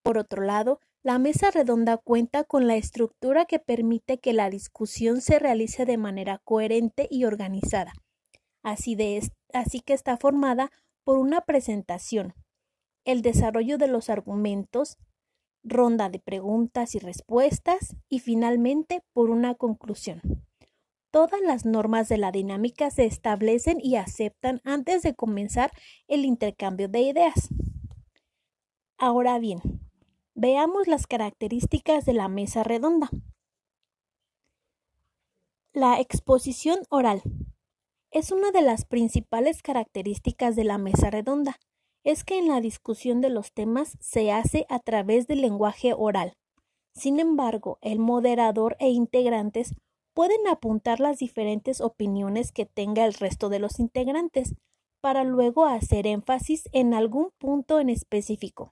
Por 0.03 0.19
otro 0.19 0.43
lado, 0.43 0.81
la 1.07 1.21
mesa 1.21 1.53
redonda 1.53 1.99
cuenta 1.99 2.43
con 2.43 2.67
la 2.67 2.75
estructura 2.75 3.45
que 3.45 3.61
permite 3.61 4.19
que 4.19 4.33
la 4.33 4.51
discusión 4.51 5.21
se 5.21 5.39
realice 5.39 5.85
de 5.85 5.99
manera 5.99 6.39
coherente 6.43 7.07
y 7.09 7.27
organizada. 7.27 7.93
Así, 8.65 8.97
que 8.97 9.95
está 9.95 10.17
formada 10.17 10.73
por 11.05 11.19
una 11.19 11.43
presentación, 11.43 12.35
el 13.05 13.23
desarrollo 13.23 13.79
de 13.79 13.87
los 13.87 14.11
argumentos, 14.11 14.99
ronda 15.63 16.11
de 16.11 16.19
preguntas 16.19 16.97
y 16.97 16.99
respuestas 16.99 17.95
y 18.09 18.19
finalmente 18.19 19.05
por 19.13 19.31
una 19.31 19.55
conclusión. 19.55 20.21
Todas 21.13 21.41
las 21.41 21.65
normas 21.65 22.09
de 22.09 22.19
la 22.19 22.33
dinámica 22.33 22.91
se 22.91 23.05
establecen 23.05 23.79
y 23.81 23.95
aceptan 23.95 24.61
antes 24.65 25.03
de 25.03 25.15
comenzar 25.15 25.71
el 26.09 26.25
intercambio 26.25 26.89
de 26.89 27.03
ideas. 27.03 27.51
Ahora 28.99 29.39
bien, 29.39 29.86
veamos 30.37 30.87
las 30.87 31.07
características 31.07 32.05
de 32.05 32.13
la 32.13 32.29
mesa 32.29 32.63
redonda. 32.63 33.09
La 35.73 35.99
exposición 35.99 36.81
oral 36.91 37.23
es 38.11 38.33
una 38.33 38.51
de 38.51 38.61
las 38.61 38.85
principales 38.85 39.63
características 39.63 40.55
de 40.55 40.65
la 40.65 40.77
mesa 40.77 41.11
redonda 41.11 41.57
es 42.05 42.23
que 42.23 42.39
en 42.39 42.49
la 42.49 42.61
discusión 42.61 43.23
de 43.23 43.31
los 43.31 43.53
temas 43.53 43.97
se 43.99 44.31
hace 44.31 44.67
a 44.69 44.79
través 44.79 45.27
del 45.27 45.41
lenguaje 45.41 45.95
oral. 45.97 46.35
Sin 46.95 47.19
embargo, 47.19 47.79
el 47.81 47.99
moderador 47.99 48.77
e 48.79 48.91
integrantes 48.91 49.75
pueden 50.15 50.47
apuntar 50.49 51.01
las 51.01 51.19
diferentes 51.19 51.81
opiniones 51.81 52.53
que 52.53 52.67
tenga 52.67 53.07
el 53.07 53.15
resto 53.15 53.49
de 53.49 53.59
los 53.59 53.81
integrantes 53.81 54.55
para 55.01 55.25
luego 55.25 55.65
hacer 55.65 56.07
énfasis 56.07 56.69
en 56.73 56.93
algún 56.93 57.31
punto 57.39 57.81
en 57.81 57.89
específico. 57.89 58.71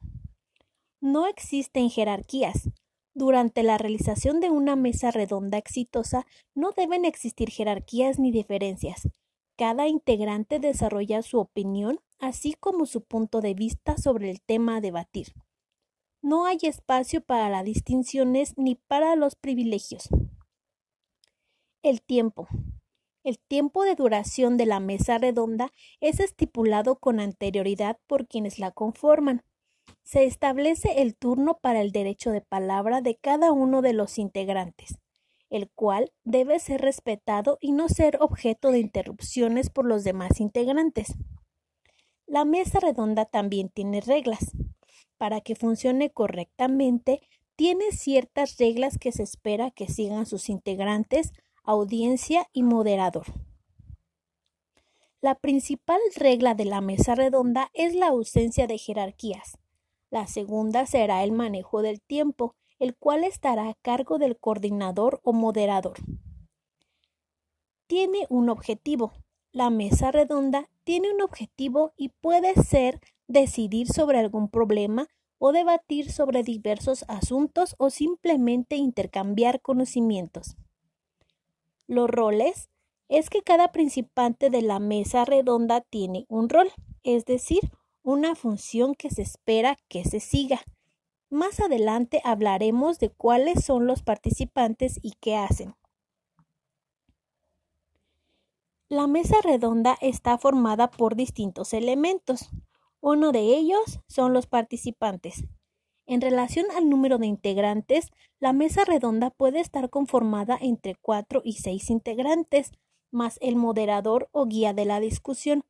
No 1.04 1.26
existen 1.26 1.90
jerarquías. 1.90 2.70
Durante 3.14 3.62
la 3.62 3.76
realización 3.76 4.40
de 4.40 4.49
una 4.49 4.75
mesa 4.75 5.11
redonda 5.11 5.58
exitosa 5.58 6.25
no 6.54 6.70
deben 6.70 7.04
existir 7.04 7.50
jerarquías 7.50 8.18
ni 8.18 8.32
diferencias. 8.32 9.11
Cada 9.58 9.87
integrante 9.87 10.61
desarrolla 10.61 11.20
su 11.20 11.38
opinión 11.40 12.00
así 12.20 12.54
como 12.58 12.87
su 12.87 13.02
punto 13.02 13.42
de 13.42 13.52
vista 13.52 13.99
sobre 13.99 14.30
el 14.30 14.40
tema 14.40 14.76
a 14.76 14.80
debatir. 14.80 15.34
No 16.23 16.46
hay 16.46 16.56
espacio 16.62 17.20
para 17.20 17.50
las 17.50 17.66
distinciones 17.66 18.54
ni 18.56 18.76
para 18.76 19.14
los 19.14 19.37
privilegios. 19.37 20.08
El 21.82 22.00
tiempo. 22.00 22.49
El 23.25 23.38
tiempo 23.38 23.82
de 23.82 23.94
duración 23.94 24.56
de 24.56 24.64
la 24.64 24.80
mesa 24.80 25.18
redonda 25.18 25.70
es 26.00 26.18
estipulado 26.18 26.96
con 26.96 27.20
anterioridad 27.20 27.99
por 28.06 28.26
quienes 28.26 28.58
la 28.58 28.70
conforman. 28.70 29.42
Se 30.04 30.25
establece 30.25 31.00
el 31.02 31.16
turno 31.16 31.58
para 31.61 31.80
el 31.80 31.90
derecho 31.90 32.30
de 32.30 32.42
palabra 32.42 33.00
de 33.00 33.16
cada 33.16 33.52
uno 33.52 33.80
de 33.80 33.94
los 33.94 34.18
integrantes, 34.18 34.99
el 35.49 35.70
cual 35.70 36.12
debe 36.25 36.61
ser 36.61 36.82
respetado 36.82 37.56
y 37.61 37.73
no 37.73 37.88
ser 37.88 38.18
objeto 38.20 38.70
de 38.70 38.80
interrupciones 38.80 39.70
por 39.70 39.87
los 39.87 40.04
demás 40.04 40.40
integrantes. 40.40 41.14
La 42.26 42.44
mesa 42.44 42.80
redonda 42.80 43.25
también 43.25 43.70
tiene 43.70 44.02
reglas. 44.02 44.52
Para 45.16 45.40
que 45.40 45.54
funcione 45.54 46.11
correctamente, 46.11 47.23
tiene 47.56 47.90
ciertas 47.92 48.58
reglas 48.58 48.99
que 48.99 49.11
se 49.11 49.23
espera 49.23 49.70
que 49.70 49.88
sigan 49.88 50.26
sus 50.26 50.50
integrantes, 50.50 51.32
audiencia 51.62 52.46
y 52.52 52.62
moderador. 52.62 53.25
La 55.23 55.34
principal 55.37 56.00
regla 56.14 56.54
de 56.54 56.66
la 56.66 56.82
mesa 56.82 57.14
redonda 57.14 57.70
es 57.73 57.94
la 57.94 58.08
ausencia 58.08 58.66
de 58.66 58.76
jerarquías. 58.76 59.58
La 60.14 60.28
segunda 60.28 60.87
será 60.87 61.25
el 61.25 61.33
manejo 61.33 61.83
del 61.83 62.00
tiempo, 62.00 62.54
el 62.78 62.94
cual 62.94 63.25
estará 63.25 63.68
a 63.68 63.75
cargo 63.75 64.18
del 64.18 64.38
coordinador 64.38 65.21
o 65.25 65.33
moderador. 65.33 65.97
Tiene 67.88 68.25
un 68.28 68.49
objetivo, 68.49 69.12
la 69.50 69.71
mesa 69.71 70.12
redonda 70.12 70.71
tiene 70.85 71.12
un 71.12 71.21
objetivo 71.21 71.94
y 71.97 72.11
puede 72.11 72.54
ser 72.54 73.00
decidir 73.26 73.88
sobre 73.88 74.21
algún 74.21 74.49
problema 74.49 75.09
o 75.38 75.50
debatir 75.50 76.12
sobre 76.12 76.44
diversos 76.44 77.04
asuntos 77.09 77.75
o 77.78 77.90
simplemente 77.90 78.76
intercambiar 78.76 79.61
conocimientos. 79.62 80.54
Los 81.88 82.09
roles 82.09 82.71
es 83.09 83.30
que 83.30 83.42
cada 83.42 83.73
principante 83.73 84.49
de 84.49 84.62
la 84.62 84.78
mesa 84.78 85.25
redonda 85.25 85.80
tiene 85.80 86.25
un 86.28 86.49
rol, 86.49 86.71
es 87.02 87.25
decir, 87.25 87.62
una 88.04 88.34
función 88.34 88.94
que 88.94 89.11
se 89.11 89.23
espera 89.23 89.76
que 89.88 90.04
se 90.04 90.20
siga. 90.20 90.61
Más 91.30 91.58
adelante 91.58 92.20
hablaremos 92.23 92.99
de 92.99 93.08
cuáles 93.11 93.64
son 93.64 93.87
los 93.87 94.02
participantes 94.02 95.00
y 95.02 95.14
qué 95.20 95.37
hacen. 95.37 95.75
La 98.88 99.06
mesa 99.06 99.37
redonda 99.42 99.96
está 100.02 100.37
formada 100.37 100.90
por 100.90 101.16
distintos 101.16 101.73
elementos. 101.73 102.50
Uno 103.00 103.32
de 103.32 103.40
ellos 103.40 104.00
son 104.06 104.34
los 104.34 104.46
participantes. 104.46 105.44
En 106.06 106.20
relación 106.20 106.66
al 106.76 106.90
número 106.90 107.16
de 107.16 107.26
integrantes, 107.26 108.11
la 108.38 108.52
mesa 108.52 108.84
redonda 108.84 109.30
puede 109.30 109.61
estar 109.61 109.88
conformada 109.88 110.58
entre 110.61 110.94
cuatro 110.94 111.40
y 111.42 111.54
seis 111.54 111.88
integrantes, 111.88 112.73
más 113.11 113.38
el 113.40 113.56
moderador 113.56 114.28
o 114.30 114.44
guía 114.44 114.75
de 114.75 114.84
la 114.84 115.00
discusión. 115.00 115.64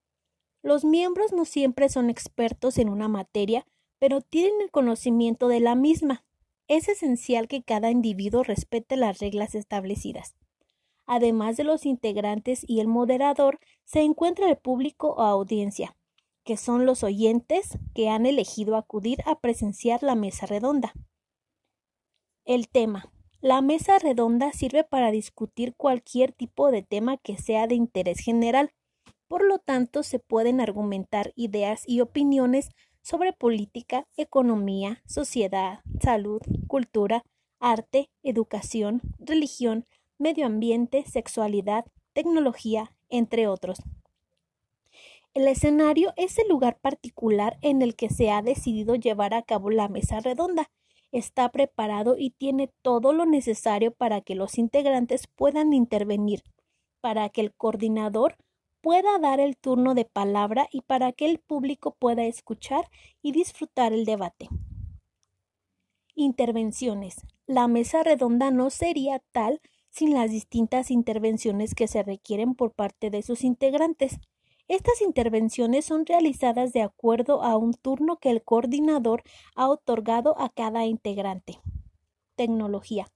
Los 0.64 0.82
miembros 0.82 1.34
no 1.34 1.44
siempre 1.44 1.90
son 1.90 2.08
expertos 2.08 2.78
en 2.78 2.88
una 2.88 3.06
materia, 3.06 3.66
pero 3.98 4.22
tienen 4.22 4.62
el 4.62 4.70
conocimiento 4.70 5.46
de 5.48 5.60
la 5.60 5.74
misma. 5.74 6.24
Es 6.68 6.88
esencial 6.88 7.48
que 7.48 7.62
cada 7.62 7.90
individuo 7.90 8.42
respete 8.42 8.96
las 8.96 9.18
reglas 9.18 9.54
establecidas. 9.54 10.34
Además 11.04 11.58
de 11.58 11.64
los 11.64 11.84
integrantes 11.84 12.64
y 12.66 12.80
el 12.80 12.88
moderador, 12.88 13.60
se 13.84 14.00
encuentra 14.00 14.48
el 14.48 14.56
público 14.56 15.10
o 15.10 15.20
audiencia. 15.20 15.96
que 16.44 16.56
son 16.58 16.84
los 16.84 17.02
oyentes 17.02 17.78
que 17.94 18.10
han 18.10 18.26
elegido 18.26 18.76
acudir 18.76 19.18
a 19.24 19.40
presenciar 19.40 20.02
la 20.02 20.14
mesa 20.14 20.44
redonda. 20.44 20.92
El 22.44 22.68
tema. 22.68 23.10
La 23.40 23.62
mesa 23.62 23.98
redonda 23.98 24.52
sirve 24.52 24.84
para 24.84 25.10
discutir 25.10 25.74
cualquier 25.74 26.32
tipo 26.32 26.70
de 26.70 26.82
tema 26.82 27.16
que 27.16 27.38
sea 27.38 27.66
de 27.66 27.74
interés 27.74 28.18
general. 28.18 28.72
Por 29.34 29.44
lo 29.44 29.58
tanto, 29.58 30.04
se 30.04 30.20
pueden 30.20 30.60
argumentar 30.60 31.32
ideas 31.34 31.82
y 31.88 32.00
opiniones 32.00 32.70
sobre 33.02 33.32
política, 33.32 34.06
economía, 34.16 35.02
sociedad, 35.06 35.80
salud, 36.00 36.40
cultura, 36.68 37.24
arte, 37.58 38.10
educación, 38.22 39.02
religión, 39.18 39.86
medio 40.18 40.46
ambiente, 40.46 41.02
sexualidad, 41.04 41.84
tecnología, 42.12 42.94
entre 43.08 43.48
otros. 43.48 43.78
El 45.34 45.48
escenario 45.48 46.12
es 46.16 46.38
el 46.38 46.46
lugar 46.46 46.78
particular 46.78 47.58
en 47.60 47.82
el 47.82 47.96
que 47.96 48.10
se 48.10 48.30
ha 48.30 48.40
decidido 48.40 48.94
llevar 48.94 49.34
a 49.34 49.42
cabo 49.42 49.68
la 49.70 49.88
mesa 49.88 50.20
redonda. 50.20 50.70
Está 51.10 51.48
preparado 51.48 52.14
y 52.16 52.30
tiene 52.30 52.70
todo 52.82 53.12
lo 53.12 53.26
necesario 53.26 53.90
para 53.90 54.20
que 54.20 54.36
los 54.36 54.58
integrantes 54.58 55.26
puedan 55.26 55.72
intervenir, 55.72 56.44
para 57.00 57.28
que 57.30 57.40
el 57.40 57.52
coordinador 57.52 58.36
pueda 58.84 59.18
dar 59.18 59.40
el 59.40 59.56
turno 59.56 59.94
de 59.94 60.04
palabra 60.04 60.68
y 60.70 60.82
para 60.82 61.12
que 61.12 61.24
el 61.24 61.38
público 61.38 61.96
pueda 61.98 62.24
escuchar 62.24 62.90
y 63.22 63.32
disfrutar 63.32 63.94
el 63.94 64.04
debate. 64.04 64.50
Intervenciones. 66.14 67.16
La 67.46 67.66
mesa 67.66 68.02
redonda 68.02 68.50
no 68.50 68.68
sería 68.68 69.22
tal 69.32 69.62
sin 69.88 70.12
las 70.12 70.30
distintas 70.30 70.90
intervenciones 70.90 71.74
que 71.74 71.88
se 71.88 72.02
requieren 72.02 72.54
por 72.54 72.72
parte 72.72 73.08
de 73.08 73.22
sus 73.22 73.42
integrantes. 73.42 74.18
Estas 74.68 75.00
intervenciones 75.00 75.86
son 75.86 76.04
realizadas 76.04 76.74
de 76.74 76.82
acuerdo 76.82 77.42
a 77.42 77.56
un 77.56 77.72
turno 77.72 78.18
que 78.18 78.28
el 78.28 78.42
coordinador 78.42 79.22
ha 79.56 79.70
otorgado 79.70 80.38
a 80.38 80.50
cada 80.50 80.84
integrante. 80.84 81.58
Tecnología. 82.36 83.06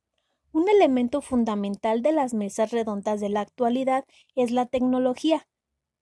Un 0.51 0.67
elemento 0.71 1.21
fundamental 1.21 2.01
de 2.01 2.13
las 2.13 2.33
mesas 2.33 2.71
redondas 2.71 3.21
de 3.21 3.29
la 3.29 3.43
actualidad 3.43 4.07
es 4.35 4.51
la 4.51 4.65
tecnología. 4.65 5.47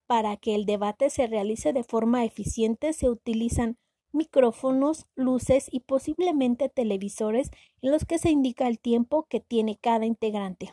Para 0.06 0.36
que 0.36 0.54
el 0.54 0.66
debate 0.66 1.10
se 1.10 1.26
realice 1.26 1.72
de 1.72 1.82
forma 1.82 2.24
eficiente 2.24 2.92
se 2.92 3.08
utilizan 3.08 3.76
micrófonos, 4.12 5.06
luces 5.14 5.68
y 5.70 5.80
posiblemente 5.80 6.68
televisores 6.68 7.50
en 7.82 7.90
los 7.90 8.04
que 8.04 8.18
se 8.18 8.30
indica 8.30 8.66
el 8.68 8.78
tiempo 8.78 9.26
que 9.28 9.40
tiene 9.40 9.76
cada 9.76 10.06
integrante. 10.06 10.72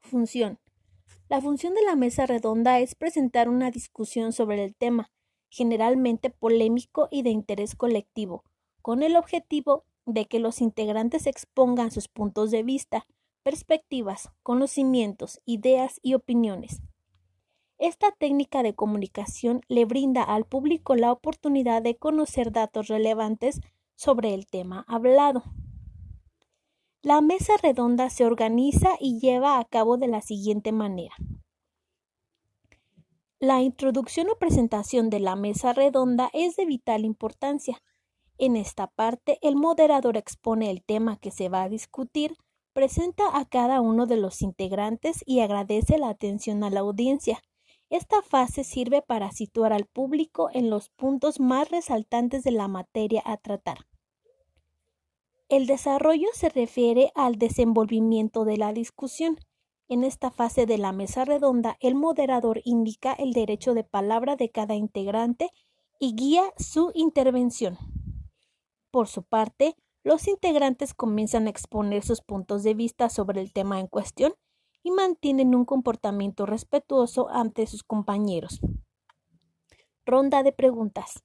Función. 0.00 0.58
La 1.28 1.40
función 1.40 1.74
de 1.74 1.82
la 1.82 1.96
mesa 1.96 2.26
redonda 2.26 2.80
es 2.80 2.94
presentar 2.94 3.48
una 3.48 3.70
discusión 3.70 4.32
sobre 4.32 4.64
el 4.64 4.74
tema, 4.74 5.10
generalmente 5.48 6.30
polémico 6.30 7.08
y 7.10 7.22
de 7.22 7.30
interés 7.30 7.76
colectivo, 7.76 8.44
con 8.82 9.02
el 9.02 9.16
objetivo 9.16 9.84
de 10.06 10.26
que 10.26 10.40
los 10.40 10.60
integrantes 10.60 11.26
expongan 11.26 11.90
sus 11.90 12.08
puntos 12.08 12.50
de 12.50 12.62
vista, 12.62 13.06
perspectivas, 13.42 14.30
conocimientos, 14.42 15.40
ideas 15.44 16.00
y 16.02 16.14
opiniones. 16.14 16.80
Esta 17.80 18.12
técnica 18.12 18.62
de 18.62 18.74
comunicación 18.74 19.62
le 19.68 19.86
brinda 19.86 20.22
al 20.22 20.44
público 20.44 20.96
la 20.96 21.10
oportunidad 21.10 21.80
de 21.80 21.96
conocer 21.96 22.52
datos 22.52 22.88
relevantes 22.88 23.62
sobre 23.94 24.34
el 24.34 24.46
tema 24.46 24.84
hablado. 24.86 25.44
La 27.00 27.22
mesa 27.22 27.54
redonda 27.62 28.10
se 28.10 28.26
organiza 28.26 28.90
y 29.00 29.18
lleva 29.18 29.58
a 29.58 29.64
cabo 29.64 29.96
de 29.96 30.08
la 30.08 30.20
siguiente 30.20 30.72
manera. 30.72 31.14
La 33.38 33.62
introducción 33.62 34.28
o 34.28 34.36
presentación 34.36 35.08
de 35.08 35.20
la 35.20 35.34
mesa 35.34 35.72
redonda 35.72 36.28
es 36.34 36.56
de 36.56 36.66
vital 36.66 37.06
importancia. 37.06 37.82
En 38.36 38.56
esta 38.56 38.88
parte, 38.88 39.38
el 39.40 39.56
moderador 39.56 40.18
expone 40.18 40.70
el 40.70 40.84
tema 40.84 41.16
que 41.16 41.30
se 41.30 41.48
va 41.48 41.62
a 41.62 41.70
discutir, 41.70 42.36
presenta 42.74 43.38
a 43.38 43.46
cada 43.46 43.80
uno 43.80 44.04
de 44.04 44.18
los 44.18 44.42
integrantes 44.42 45.24
y 45.24 45.40
agradece 45.40 45.96
la 45.96 46.10
atención 46.10 46.62
a 46.62 46.68
la 46.68 46.80
audiencia. 46.80 47.40
Esta 47.90 48.22
fase 48.22 48.62
sirve 48.62 49.02
para 49.02 49.32
situar 49.32 49.72
al 49.72 49.84
público 49.84 50.48
en 50.52 50.70
los 50.70 50.90
puntos 50.90 51.40
más 51.40 51.70
resaltantes 51.70 52.44
de 52.44 52.52
la 52.52 52.68
materia 52.68 53.20
a 53.26 53.36
tratar. 53.36 53.78
El 55.48 55.66
desarrollo 55.66 56.28
se 56.32 56.50
refiere 56.50 57.10
al 57.16 57.34
desenvolvimiento 57.34 58.44
de 58.44 58.56
la 58.56 58.72
discusión. 58.72 59.38
En 59.88 60.04
esta 60.04 60.30
fase 60.30 60.66
de 60.66 60.78
la 60.78 60.92
mesa 60.92 61.24
redonda, 61.24 61.76
el 61.80 61.96
moderador 61.96 62.60
indica 62.64 63.12
el 63.12 63.32
derecho 63.32 63.74
de 63.74 63.82
palabra 63.82 64.36
de 64.36 64.50
cada 64.50 64.76
integrante 64.76 65.50
y 65.98 66.14
guía 66.14 66.44
su 66.56 66.92
intervención. 66.94 67.76
Por 68.92 69.08
su 69.08 69.24
parte, 69.24 69.74
los 70.04 70.28
integrantes 70.28 70.94
comienzan 70.94 71.48
a 71.48 71.50
exponer 71.50 72.04
sus 72.04 72.22
puntos 72.22 72.62
de 72.62 72.74
vista 72.74 73.08
sobre 73.08 73.40
el 73.40 73.52
tema 73.52 73.80
en 73.80 73.88
cuestión 73.88 74.32
y 74.82 74.90
mantienen 74.90 75.54
un 75.54 75.64
comportamiento 75.64 76.46
respetuoso 76.46 77.28
ante 77.30 77.66
sus 77.66 77.82
compañeros. 77.82 78.60
Ronda 80.04 80.42
de 80.42 80.52
preguntas. 80.52 81.22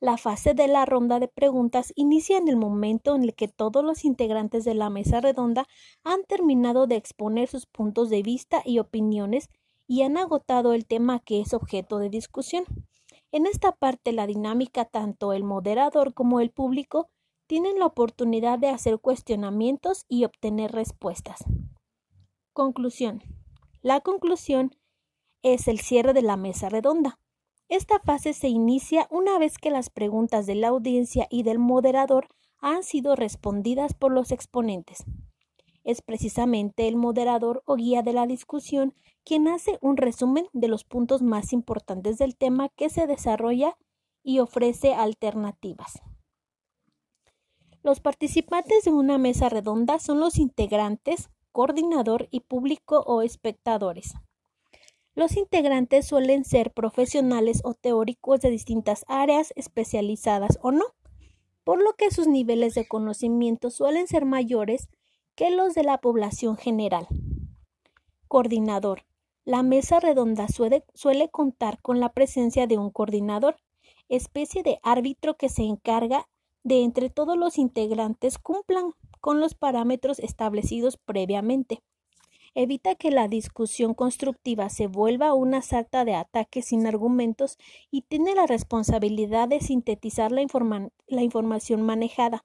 La 0.00 0.16
fase 0.16 0.54
de 0.54 0.68
la 0.68 0.86
ronda 0.86 1.18
de 1.18 1.26
preguntas 1.26 1.92
inicia 1.96 2.38
en 2.38 2.46
el 2.46 2.56
momento 2.56 3.16
en 3.16 3.24
el 3.24 3.34
que 3.34 3.48
todos 3.48 3.84
los 3.84 4.04
integrantes 4.04 4.64
de 4.64 4.74
la 4.74 4.90
mesa 4.90 5.20
redonda 5.20 5.66
han 6.04 6.22
terminado 6.24 6.86
de 6.86 6.94
exponer 6.94 7.48
sus 7.48 7.66
puntos 7.66 8.08
de 8.08 8.22
vista 8.22 8.62
y 8.64 8.78
opiniones 8.78 9.48
y 9.88 10.02
han 10.02 10.16
agotado 10.16 10.72
el 10.72 10.86
tema 10.86 11.18
que 11.18 11.40
es 11.40 11.52
objeto 11.52 11.98
de 11.98 12.10
discusión. 12.10 12.64
En 13.32 13.46
esta 13.46 13.72
parte 13.72 14.12
la 14.12 14.26
dinámica 14.26 14.84
tanto 14.84 15.32
el 15.32 15.42
moderador 15.42 16.14
como 16.14 16.40
el 16.40 16.50
público 16.50 17.08
tienen 17.48 17.78
la 17.78 17.86
oportunidad 17.86 18.58
de 18.58 18.68
hacer 18.68 19.00
cuestionamientos 19.00 20.04
y 20.08 20.24
obtener 20.24 20.70
respuestas. 20.70 21.44
Conclusión. 22.58 23.22
La 23.82 24.00
conclusión 24.00 24.74
es 25.44 25.68
el 25.68 25.78
cierre 25.78 26.12
de 26.12 26.22
la 26.22 26.36
mesa 26.36 26.68
redonda. 26.68 27.20
Esta 27.68 28.00
fase 28.00 28.32
se 28.32 28.48
inicia 28.48 29.06
una 29.12 29.38
vez 29.38 29.58
que 29.58 29.70
las 29.70 29.90
preguntas 29.90 30.44
de 30.44 30.56
la 30.56 30.66
audiencia 30.66 31.28
y 31.30 31.44
del 31.44 31.60
moderador 31.60 32.26
han 32.58 32.82
sido 32.82 33.14
respondidas 33.14 33.94
por 33.94 34.10
los 34.10 34.32
exponentes. 34.32 35.04
Es 35.84 36.02
precisamente 36.02 36.88
el 36.88 36.96
moderador 36.96 37.62
o 37.64 37.76
guía 37.76 38.02
de 38.02 38.12
la 38.12 38.26
discusión 38.26 38.92
quien 39.24 39.46
hace 39.46 39.78
un 39.80 39.96
resumen 39.96 40.48
de 40.52 40.66
los 40.66 40.82
puntos 40.82 41.22
más 41.22 41.52
importantes 41.52 42.18
del 42.18 42.36
tema 42.36 42.70
que 42.70 42.90
se 42.90 43.06
desarrolla 43.06 43.76
y 44.24 44.40
ofrece 44.40 44.94
alternativas. 44.94 46.02
Los 47.84 48.00
participantes 48.00 48.82
de 48.82 48.90
una 48.90 49.16
mesa 49.16 49.48
redonda 49.48 50.00
son 50.00 50.18
los 50.18 50.38
integrantes, 50.38 51.30
coordinador 51.58 52.28
y 52.30 52.38
público 52.38 53.02
o 53.04 53.20
espectadores. 53.20 54.14
Los 55.16 55.36
integrantes 55.36 56.06
suelen 56.06 56.44
ser 56.44 56.70
profesionales 56.72 57.62
o 57.64 57.74
teóricos 57.74 58.38
de 58.38 58.50
distintas 58.50 59.04
áreas, 59.08 59.52
especializadas 59.56 60.60
o 60.62 60.70
no, 60.70 60.84
por 61.64 61.82
lo 61.82 61.94
que 61.94 62.12
sus 62.12 62.28
niveles 62.28 62.76
de 62.76 62.86
conocimiento 62.86 63.70
suelen 63.70 64.06
ser 64.06 64.24
mayores 64.24 64.88
que 65.34 65.50
los 65.50 65.74
de 65.74 65.82
la 65.82 65.98
población 65.98 66.56
general. 66.56 67.08
Coordinador. 68.28 69.02
La 69.44 69.64
mesa 69.64 69.98
redonda 69.98 70.46
suele, 70.46 71.28
contar 71.28 71.82
con 71.82 71.98
la 71.98 72.12
presencia 72.12 72.68
de 72.68 72.78
un 72.78 72.90
coordinador, 72.90 73.56
especie 74.08 74.62
de 74.62 74.78
árbitro 74.84 75.36
que 75.36 75.48
se 75.48 75.64
encarga 75.64 76.28
de 76.62 76.84
entre 76.84 77.10
todos 77.10 77.36
los 77.36 77.58
integrantes 77.58 78.38
cumplan 78.38 78.92
con 79.28 79.40
los 79.40 79.52
parámetros 79.52 80.20
establecidos 80.20 80.96
previamente 80.96 81.82
evita 82.54 82.94
que 82.94 83.10
la 83.10 83.28
discusión 83.28 83.92
constructiva 83.92 84.70
se 84.70 84.86
vuelva 84.86 85.34
una 85.34 85.60
sarta 85.60 86.06
de 86.06 86.14
ataques 86.14 86.64
sin 86.64 86.86
argumentos 86.86 87.58
y 87.90 88.00
tiene 88.08 88.34
la 88.34 88.46
responsabilidad 88.46 89.46
de 89.46 89.60
sintetizar 89.60 90.32
la, 90.32 90.40
la 91.08 91.22
información 91.22 91.82
manejada, 91.82 92.42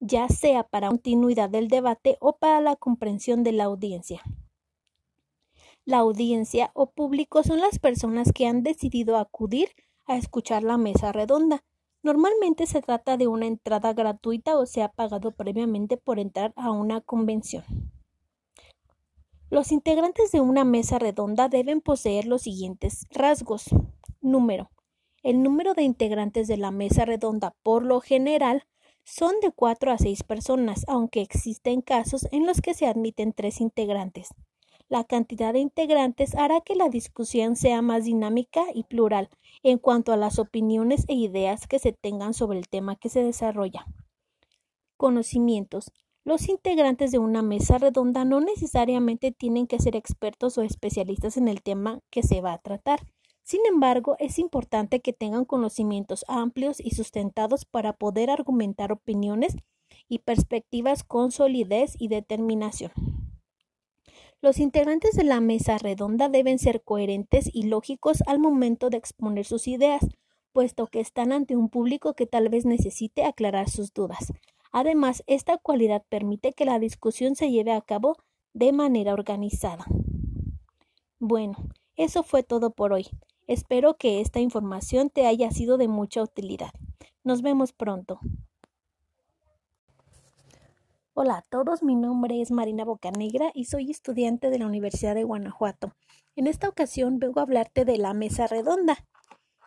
ya 0.00 0.28
sea 0.28 0.64
para 0.64 0.88
continuidad 0.88 1.50
del 1.50 1.68
debate 1.68 2.16
o 2.18 2.36
para 2.36 2.60
la 2.60 2.74
comprensión 2.74 3.44
de 3.44 3.52
la 3.52 3.62
audiencia. 3.62 4.22
La 5.84 5.98
audiencia 5.98 6.72
o 6.74 6.90
público 6.90 7.44
son 7.44 7.60
las 7.60 7.78
personas 7.78 8.32
que 8.34 8.48
han 8.48 8.64
decidido 8.64 9.18
acudir 9.18 9.68
a 10.06 10.16
escuchar 10.16 10.64
la 10.64 10.78
mesa 10.78 11.12
redonda. 11.12 11.62
Normalmente 12.02 12.66
se 12.66 12.82
trata 12.82 13.16
de 13.16 13.28
una 13.28 13.46
entrada 13.46 13.92
gratuita 13.92 14.58
o 14.58 14.66
se 14.66 14.82
ha 14.82 14.88
pagado 14.88 15.30
previamente 15.30 15.96
por 15.96 16.18
entrar 16.18 16.52
a 16.56 16.72
una 16.72 17.00
convención. 17.00 17.64
Los 19.50 19.70
integrantes 19.70 20.32
de 20.32 20.40
una 20.40 20.64
mesa 20.64 20.98
redonda 20.98 21.48
deben 21.48 21.80
poseer 21.80 22.26
los 22.26 22.42
siguientes 22.42 23.06
rasgos. 23.10 23.66
Número. 24.20 24.70
El 25.22 25.42
número 25.42 25.74
de 25.74 25.82
integrantes 25.82 26.48
de 26.48 26.56
la 26.56 26.72
mesa 26.72 27.04
redonda 27.04 27.54
por 27.62 27.84
lo 27.84 28.00
general 28.00 28.64
son 29.04 29.34
de 29.40 29.52
4 29.52 29.92
a 29.92 29.98
6 29.98 30.24
personas, 30.24 30.84
aunque 30.88 31.20
existen 31.20 31.82
casos 31.82 32.26
en 32.32 32.46
los 32.46 32.60
que 32.60 32.74
se 32.74 32.86
admiten 32.86 33.32
tres 33.32 33.60
integrantes. 33.60 34.30
La 34.88 35.04
cantidad 35.04 35.52
de 35.52 35.60
integrantes 35.60 36.34
hará 36.34 36.60
que 36.60 36.74
la 36.74 36.88
discusión 36.88 37.54
sea 37.54 37.80
más 37.80 38.04
dinámica 38.04 38.64
y 38.74 38.82
plural 38.84 39.30
en 39.62 39.78
cuanto 39.78 40.12
a 40.12 40.16
las 40.16 40.38
opiniones 40.38 41.04
e 41.08 41.14
ideas 41.14 41.66
que 41.66 41.78
se 41.78 41.92
tengan 41.92 42.34
sobre 42.34 42.58
el 42.58 42.68
tema 42.68 42.96
que 42.96 43.08
se 43.08 43.22
desarrolla. 43.22 43.86
Conocimientos. 44.96 45.92
Los 46.24 46.48
integrantes 46.48 47.10
de 47.10 47.18
una 47.18 47.42
mesa 47.42 47.78
redonda 47.78 48.24
no 48.24 48.40
necesariamente 48.40 49.32
tienen 49.32 49.66
que 49.66 49.80
ser 49.80 49.96
expertos 49.96 50.56
o 50.56 50.62
especialistas 50.62 51.36
en 51.36 51.48
el 51.48 51.62
tema 51.62 52.00
que 52.10 52.22
se 52.22 52.40
va 52.40 52.52
a 52.52 52.58
tratar. 52.58 53.00
Sin 53.42 53.66
embargo, 53.66 54.14
es 54.20 54.38
importante 54.38 55.00
que 55.00 55.12
tengan 55.12 55.44
conocimientos 55.44 56.24
amplios 56.28 56.78
y 56.78 56.90
sustentados 56.90 57.64
para 57.64 57.92
poder 57.92 58.30
argumentar 58.30 58.92
opiniones 58.92 59.56
y 60.08 60.20
perspectivas 60.20 61.02
con 61.02 61.32
solidez 61.32 61.96
y 61.98 62.06
determinación. 62.06 62.92
Los 64.42 64.58
integrantes 64.58 65.14
de 65.14 65.22
la 65.22 65.40
mesa 65.40 65.78
redonda 65.78 66.28
deben 66.28 66.58
ser 66.58 66.82
coherentes 66.82 67.48
y 67.54 67.62
lógicos 67.62 68.24
al 68.26 68.40
momento 68.40 68.90
de 68.90 68.96
exponer 68.96 69.44
sus 69.44 69.68
ideas, 69.68 70.04
puesto 70.52 70.88
que 70.88 70.98
están 70.98 71.30
ante 71.30 71.54
un 71.54 71.68
público 71.68 72.14
que 72.14 72.26
tal 72.26 72.48
vez 72.48 72.66
necesite 72.66 73.24
aclarar 73.24 73.70
sus 73.70 73.94
dudas. 73.94 74.32
Además, 74.72 75.22
esta 75.28 75.58
cualidad 75.58 76.02
permite 76.08 76.54
que 76.54 76.64
la 76.64 76.80
discusión 76.80 77.36
se 77.36 77.52
lleve 77.52 77.70
a 77.70 77.82
cabo 77.82 78.16
de 78.52 78.72
manera 78.72 79.14
organizada. 79.14 79.84
Bueno, 81.20 81.54
eso 81.94 82.24
fue 82.24 82.42
todo 82.42 82.72
por 82.72 82.92
hoy. 82.92 83.06
Espero 83.46 83.94
que 83.94 84.20
esta 84.20 84.40
información 84.40 85.08
te 85.08 85.24
haya 85.24 85.52
sido 85.52 85.78
de 85.78 85.86
mucha 85.86 86.20
utilidad. 86.20 86.72
Nos 87.22 87.42
vemos 87.42 87.72
pronto. 87.72 88.18
Hola 91.14 91.36
a 91.36 91.42
todos, 91.42 91.82
mi 91.82 91.94
nombre 91.94 92.40
es 92.40 92.50
Marina 92.50 92.86
Bocanegra 92.86 93.50
y 93.52 93.66
soy 93.66 93.90
estudiante 93.90 94.48
de 94.48 94.58
la 94.58 94.64
Universidad 94.64 95.14
de 95.14 95.24
Guanajuato. 95.24 95.94
En 96.36 96.46
esta 96.46 96.70
ocasión 96.70 97.18
vengo 97.18 97.38
a 97.38 97.42
hablarte 97.42 97.84
de 97.84 97.98
la 97.98 98.14
mesa 98.14 98.46
redonda. 98.46 98.96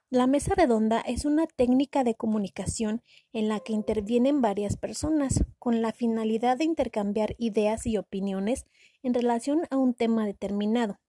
La 0.10 0.26
mesa 0.26 0.56
redonda 0.56 1.02
es 1.02 1.24
una 1.24 1.46
técnica 1.46 2.04
de 2.04 2.16
comunicación 2.16 3.04
en 3.32 3.48
la 3.48 3.60
que 3.60 3.74
intervienen 3.74 4.42
varias 4.42 4.76
personas 4.76 5.46
con 5.60 5.84
la 5.84 5.92
finalidad 5.92 6.58
de 6.58 6.64
intercambiar 6.64 7.36
ideas 7.38 7.86
y 7.86 7.98
opiniones 7.98 8.66
en 9.04 9.14
relación 9.14 9.68
a 9.70 9.78
un 9.78 9.94
tema 9.94 10.26
determinado. 10.26 11.00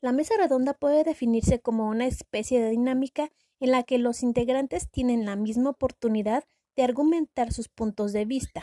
La 0.00 0.12
mesa 0.12 0.34
redonda 0.38 0.74
puede 0.74 1.02
definirse 1.02 1.58
como 1.58 1.88
una 1.88 2.06
especie 2.06 2.62
de 2.62 2.70
dinámica 2.70 3.32
en 3.58 3.72
la 3.72 3.82
que 3.82 3.98
los 3.98 4.22
integrantes 4.22 4.88
tienen 4.92 5.24
la 5.24 5.34
misma 5.34 5.70
oportunidad 5.70 6.44
de 6.76 6.84
argumentar 6.84 7.52
sus 7.52 7.68
puntos 7.68 8.12
de 8.12 8.26
vista. 8.26 8.62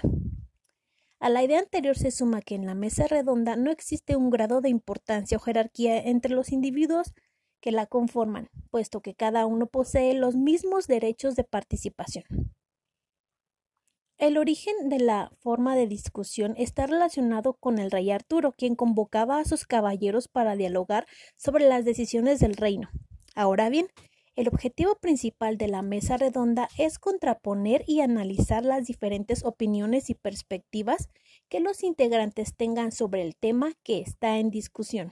A 1.21 1.29
la 1.29 1.43
idea 1.43 1.59
anterior 1.59 1.95
se 1.95 2.09
suma 2.09 2.41
que 2.41 2.55
en 2.55 2.65
la 2.65 2.73
mesa 2.73 3.05
redonda 3.05 3.55
no 3.55 3.69
existe 3.69 4.15
un 4.15 4.31
grado 4.31 4.59
de 4.59 4.69
importancia 4.69 5.37
o 5.37 5.39
jerarquía 5.39 5.99
entre 5.99 6.33
los 6.33 6.51
individuos 6.51 7.13
que 7.61 7.71
la 7.71 7.85
conforman, 7.85 8.49
puesto 8.71 9.01
que 9.01 9.13
cada 9.13 9.45
uno 9.45 9.67
posee 9.67 10.15
los 10.15 10.35
mismos 10.35 10.87
derechos 10.87 11.35
de 11.35 11.43
participación. 11.43 12.25
El 14.17 14.35
origen 14.39 14.89
de 14.89 14.97
la 14.97 15.31
forma 15.37 15.75
de 15.75 15.85
discusión 15.85 16.55
está 16.57 16.87
relacionado 16.87 17.53
con 17.53 17.77
el 17.77 17.91
rey 17.91 18.09
Arturo, 18.09 18.51
quien 18.51 18.75
convocaba 18.75 19.37
a 19.37 19.45
sus 19.45 19.67
caballeros 19.67 20.27
para 20.27 20.55
dialogar 20.55 21.05
sobre 21.37 21.67
las 21.67 21.85
decisiones 21.85 22.39
del 22.39 22.55
reino. 22.55 22.89
Ahora 23.35 23.69
bien, 23.69 23.89
el 24.35 24.47
objetivo 24.47 24.95
principal 24.95 25.57
de 25.57 25.67
la 25.67 25.81
mesa 25.81 26.17
redonda 26.17 26.69
es 26.77 26.99
contraponer 26.99 27.83
y 27.85 28.01
analizar 28.01 28.63
las 28.63 28.85
diferentes 28.85 29.43
opiniones 29.43 30.09
y 30.09 30.15
perspectivas 30.15 31.09
que 31.49 31.59
los 31.59 31.83
integrantes 31.83 32.55
tengan 32.55 32.91
sobre 32.91 33.23
el 33.23 33.35
tema 33.35 33.73
que 33.83 33.99
está 33.99 34.37
en 34.37 34.49
discusión. 34.49 35.11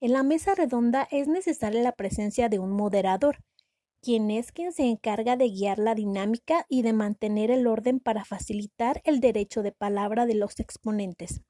En 0.00 0.12
la 0.12 0.22
mesa 0.22 0.54
redonda 0.54 1.06
es 1.10 1.28
necesaria 1.28 1.82
la 1.82 1.92
presencia 1.92 2.48
de 2.48 2.58
un 2.58 2.72
moderador, 2.72 3.38
quien 4.00 4.30
es 4.30 4.52
quien 4.52 4.72
se 4.72 4.84
encarga 4.84 5.36
de 5.36 5.48
guiar 5.48 5.78
la 5.78 5.94
dinámica 5.94 6.66
y 6.68 6.82
de 6.82 6.92
mantener 6.92 7.50
el 7.50 7.66
orden 7.66 8.00
para 8.00 8.24
facilitar 8.24 9.00
el 9.04 9.20
derecho 9.20 9.62
de 9.62 9.72
palabra 9.72 10.26
de 10.26 10.34
los 10.34 10.58
exponentes. 10.60 11.42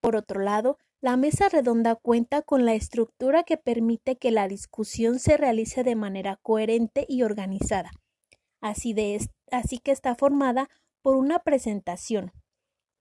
Por 0.00 0.16
otro 0.16 0.40
lado, 0.40 0.78
la 1.00 1.16
mesa 1.16 1.48
redonda 1.48 1.94
cuenta 1.96 2.42
con 2.42 2.66
la 2.66 2.74
estructura 2.74 3.42
que 3.42 3.56
permite 3.56 4.16
que 4.16 4.30
la 4.30 4.48
discusión 4.48 5.18
se 5.18 5.38
realice 5.38 5.82
de 5.82 5.96
manera 5.96 6.36
coherente 6.42 7.06
y 7.08 7.22
organizada. 7.22 7.90
Así, 8.60 8.94
que 9.82 9.92
está 9.92 10.14
formada 10.14 10.68
por 11.02 11.16
una 11.16 11.38
presentación, 11.38 12.32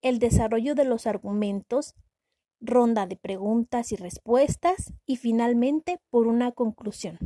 el 0.02 0.20
desarrollo 0.20 0.76
de 0.76 0.86
los 0.86 1.08
argumentos, 1.08 1.94
ronda 2.62 3.06
de 3.06 3.18
preguntas 3.18 3.92
y 3.92 3.98
respuestas 3.98 4.94
y 5.06 5.18
finalmente 5.18 6.00
por 6.10 6.28
una 6.28 6.54
conclusión. 6.54 7.20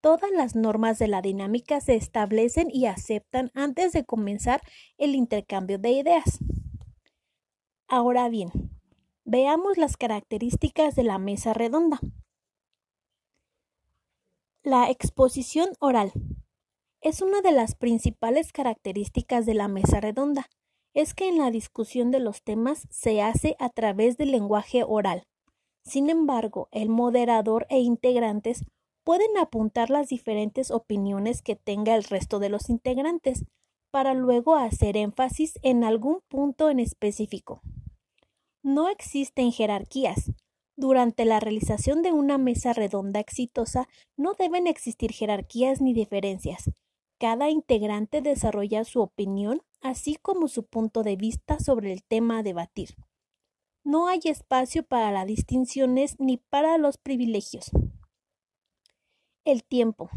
Todas 0.00 0.30
las 0.32 0.56
normas 0.56 0.98
de 0.98 1.08
la 1.08 1.20
dinámica 1.20 1.80
se 1.80 1.94
establecen 1.94 2.68
y 2.72 2.86
aceptan 2.86 3.50
antes 3.54 3.92
de 3.92 4.04
comenzar 4.04 4.62
el 4.96 5.14
intercambio 5.14 5.78
de 5.78 5.90
ideas. 5.90 6.38
Ahora 7.86 8.28
bien, 8.30 8.50
veamos 9.24 9.78
las 9.78 9.96
características 9.96 10.94
de 10.94 11.04
la 11.04 11.18
mesa 11.18 11.54
redonda. 11.54 12.00
La 14.62 14.90
exposición 14.90 15.70
oral 15.80 16.12
es 17.00 17.20
una 17.20 17.40
de 17.40 17.52
las 17.52 17.74
principales 17.74 18.52
características 18.52 19.44
de 19.44 19.54
la 19.54 19.68
mesa 19.68 20.00
redonda 20.00 20.48
es 20.94 21.14
que 21.14 21.28
en 21.28 21.38
la 21.38 21.50
discusión 21.50 22.10
de 22.10 22.20
los 22.20 22.42
temas 22.42 22.86
se 22.90 23.22
hace 23.22 23.56
a 23.58 23.70
través 23.70 24.16
del 24.16 24.30
lenguaje 24.30 24.84
oral. 24.86 25.24
Sin 25.84 26.10
embargo, 26.10 26.68
el 26.70 26.88
moderador 26.88 27.66
e 27.70 27.80
integrantes 27.80 28.64
pueden 29.04 29.36
apuntar 29.36 29.90
las 29.90 30.08
diferentes 30.08 30.70
opiniones 30.70 31.42
que 31.42 31.56
tenga 31.56 31.96
el 31.96 32.04
resto 32.04 32.38
de 32.38 32.50
los 32.50 32.70
integrantes, 32.70 33.44
para 33.90 34.14
luego 34.14 34.56
hacer 34.56 34.96
énfasis 34.96 35.58
en 35.62 35.84
algún 35.84 36.20
punto 36.28 36.70
en 36.70 36.80
específico. 36.80 37.60
No 38.62 38.88
existen 38.88 39.52
jerarquías. 39.52 40.30
Durante 40.76 41.24
la 41.24 41.40
realización 41.40 42.02
de 42.02 42.12
una 42.12 42.38
mesa 42.38 42.72
redonda 42.72 43.20
exitosa 43.20 43.88
no 44.16 44.34
deben 44.34 44.66
existir 44.66 45.12
jerarquías 45.12 45.80
ni 45.80 45.92
diferencias. 45.92 46.70
Cada 47.18 47.50
integrante 47.50 48.20
desarrolla 48.20 48.84
su 48.84 49.00
opinión 49.00 49.62
así 49.82 50.16
como 50.16 50.48
su 50.48 50.64
punto 50.64 51.02
de 51.02 51.16
vista 51.16 51.58
sobre 51.58 51.92
el 51.92 52.02
tema 52.04 52.38
a 52.38 52.42
debatir. 52.42 52.94
No 53.84 54.06
hay 54.06 54.20
espacio 54.24 54.84
para 54.84 55.10
las 55.10 55.26
distinciones 55.26 56.16
ni 56.20 56.36
para 56.36 56.78
los 56.78 56.98
privilegios. 56.98 57.70
El 59.44 59.64
tiempo. 59.64 60.08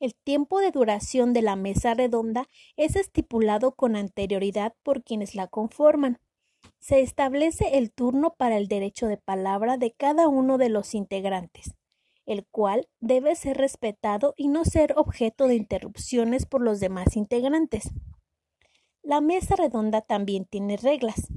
El 0.00 0.14
tiempo 0.14 0.60
de 0.60 0.70
duración 0.70 1.34
de 1.34 1.42
la 1.42 1.56
mesa 1.56 1.94
redonda 1.94 2.48
es 2.76 2.96
estipulado 2.96 3.72
con 3.72 3.96
anterioridad 3.96 4.74
por 4.82 5.04
quienes 5.04 5.34
la 5.34 5.46
conforman. 5.46 6.18
Se 6.78 7.00
establece 7.00 7.78
el 7.78 7.92
turno 7.92 8.34
para 8.36 8.56
el 8.56 8.68
derecho 8.68 9.06
de 9.06 9.16
palabra 9.16 9.76
de 9.76 9.92
cada 9.92 10.28
uno 10.28 10.58
de 10.58 10.68
los 10.68 10.94
integrantes, 10.94 11.74
el 12.26 12.46
cual 12.46 12.88
debe 13.00 13.34
ser 13.34 13.56
respetado 13.56 14.34
y 14.36 14.48
no 14.48 14.64
ser 14.64 14.94
objeto 14.96 15.48
de 15.48 15.56
interrupciones 15.56 16.46
por 16.46 16.62
los 16.62 16.80
demás 16.80 17.16
integrantes. 17.16 17.90
La 19.02 19.20
mesa 19.20 19.56
redonda 19.56 20.00
también 20.00 20.44
tiene 20.44 20.76
reglas. 20.76 21.28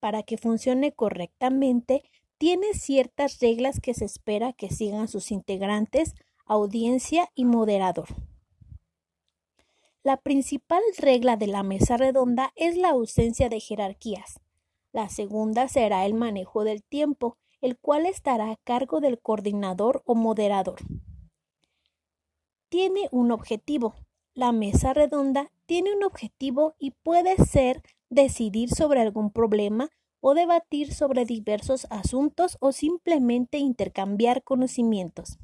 Para 0.00 0.22
que 0.22 0.38
funcione 0.38 0.92
correctamente, 0.92 2.02
tiene 2.38 2.74
ciertas 2.74 3.38
reglas 3.38 3.80
que 3.80 3.94
se 3.94 4.04
espera 4.04 4.52
que 4.52 4.70
sigan 4.70 5.06
sus 5.08 5.30
integrantes, 5.30 6.14
audiencia 6.44 7.28
y 7.34 7.44
moderador. 7.44 8.08
La 10.02 10.16
principal 10.16 10.82
regla 10.98 11.36
de 11.36 11.46
la 11.46 11.62
mesa 11.62 11.96
redonda 11.96 12.52
es 12.56 12.76
la 12.76 12.88
ausencia 12.88 13.48
de 13.48 13.60
jerarquías. 13.60 14.41
La 14.92 15.08
segunda 15.08 15.68
será 15.68 16.04
el 16.04 16.14
manejo 16.14 16.64
del 16.64 16.82
tiempo, 16.82 17.38
el 17.60 17.78
cual 17.78 18.06
estará 18.06 18.50
a 18.50 18.56
cargo 18.56 19.00
del 19.00 19.18
coordinador 19.20 20.02
o 20.04 20.14
moderador. 20.14 20.80
Tiene 22.68 23.08
un 23.10 23.32
objetivo, 23.32 23.94
la 24.34 24.52
mesa 24.52 24.94
redonda 24.94 25.50
tiene 25.66 25.94
un 25.94 26.04
objetivo 26.04 26.74
y 26.78 26.90
puede 26.90 27.36
ser 27.36 27.82
decidir 28.10 28.70
sobre 28.70 29.00
algún 29.00 29.30
problema 29.30 29.88
o 30.20 30.34
debatir 30.34 30.94
sobre 30.94 31.24
diversos 31.24 31.86
asuntos 31.90 32.56
o 32.60 32.72
simplemente 32.72 33.58
intercambiar 33.58 34.42
conocimientos. 34.42 35.38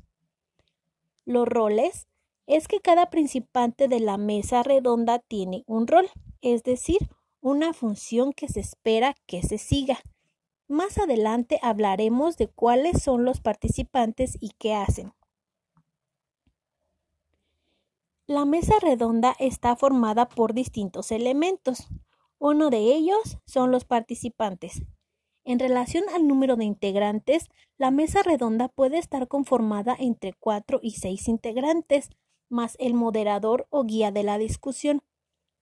Los 1.24 1.48
roles 1.48 2.06
es 2.46 2.68
que 2.68 2.80
cada 2.80 3.10
principante 3.10 3.88
de 3.88 4.00
la 4.00 4.16
mesa 4.16 4.62
redonda 4.62 5.18
tiene 5.18 5.64
un 5.66 5.86
rol, 5.86 6.08
es 6.40 6.62
decir, 6.62 6.98
una 7.40 7.72
función 7.72 8.32
que 8.32 8.48
se 8.48 8.60
espera 8.60 9.14
que 9.26 9.42
se 9.42 9.58
siga. 9.58 9.98
Más 10.66 10.98
adelante 10.98 11.58
hablaremos 11.62 12.36
de 12.36 12.48
cuáles 12.48 13.02
son 13.02 13.24
los 13.24 13.40
participantes 13.40 14.36
y 14.40 14.50
qué 14.58 14.74
hacen. 14.74 15.12
La 18.26 18.44
mesa 18.44 18.74
redonda 18.82 19.34
está 19.38 19.74
formada 19.76 20.28
por 20.28 20.52
distintos 20.52 21.12
elementos. 21.12 21.88
Uno 22.38 22.68
de 22.68 22.78
ellos 22.94 23.38
son 23.46 23.70
los 23.70 23.86
participantes. 23.86 24.82
En 25.44 25.58
relación 25.58 26.04
al 26.14 26.28
número 26.28 26.56
de 26.56 26.66
integrantes, 26.66 27.48
la 27.78 27.90
mesa 27.90 28.22
redonda 28.22 28.68
puede 28.68 28.98
estar 28.98 29.28
conformada 29.28 29.96
entre 29.98 30.34
cuatro 30.34 30.78
y 30.82 30.90
seis 30.90 31.26
integrantes, 31.26 32.10
más 32.50 32.76
el 32.78 32.92
moderador 32.92 33.66
o 33.70 33.84
guía 33.84 34.12
de 34.12 34.24
la 34.24 34.36
discusión. 34.36 35.00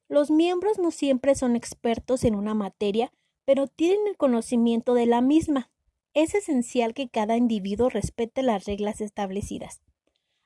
Los 0.09 0.31
miembros 0.31 0.79
no 0.79 0.91
siempre 0.91 1.35
son 1.35 1.57
expertos 1.57 2.25
en 2.25 2.35
una 2.35 2.55
materia, 2.55 3.13
pero 3.45 3.67
tienen 3.67 4.07
el 4.07 4.17
conocimiento 4.17 4.95
de 4.95 5.07
la 5.07 5.21
misma. 5.21 5.71
Es 6.15 6.35
esencial 6.35 6.95
que 6.95 7.09
cada 7.09 7.37
individuo 7.37 7.89
respete 7.89 8.43
las 8.43 8.65
reglas 8.65 9.01
establecidas. 9.01 9.83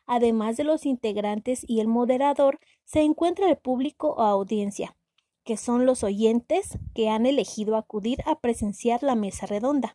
Además 0.06 0.56
de 0.56 0.64
los 0.64 0.86
integrantes 0.86 1.64
y 1.68 1.80
el 1.80 1.86
moderador, 1.86 2.58
se 2.84 3.02
encuentra 3.02 3.48
el 3.48 3.56
público 3.56 4.14
o 4.14 4.22
audiencia, 4.22 4.96
que 5.44 5.56
son 5.56 5.86
los 5.86 6.02
oyentes 6.02 6.78
que 6.94 7.08
han 7.08 7.26
elegido 7.26 7.76
acudir 7.76 8.18
a 8.26 8.40
presenciar 8.40 9.02
la 9.02 9.14
mesa 9.14 9.46
redonda. 9.46 9.92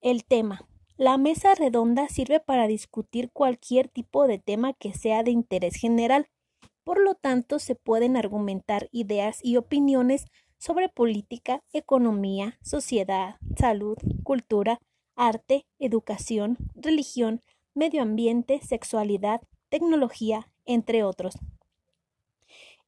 El 0.00 0.24
tema. 0.24 0.68
La 0.96 1.18
mesa 1.18 1.54
redonda 1.54 2.08
sirve 2.08 2.40
para 2.40 2.66
discutir 2.66 3.30
cualquier 3.30 3.88
tipo 3.88 4.26
de 4.26 4.38
tema 4.38 4.72
que 4.72 4.94
sea 4.94 5.22
de 5.22 5.30
interés 5.30 5.76
general. 5.76 6.28
Por 6.86 7.00
lo 7.00 7.16
tanto, 7.16 7.58
se 7.58 7.74
pueden 7.74 8.16
argumentar 8.16 8.88
ideas 8.92 9.40
y 9.42 9.56
opiniones 9.56 10.26
sobre 10.56 10.88
política, 10.88 11.64
economía, 11.72 12.60
sociedad, 12.62 13.38
salud, 13.58 13.96
cultura, 14.22 14.78
arte, 15.16 15.66
educación, 15.80 16.56
religión, 16.76 17.42
medio 17.74 18.02
ambiente, 18.02 18.60
sexualidad, 18.60 19.40
tecnología, 19.68 20.52
entre 20.64 21.02
otros. 21.02 21.34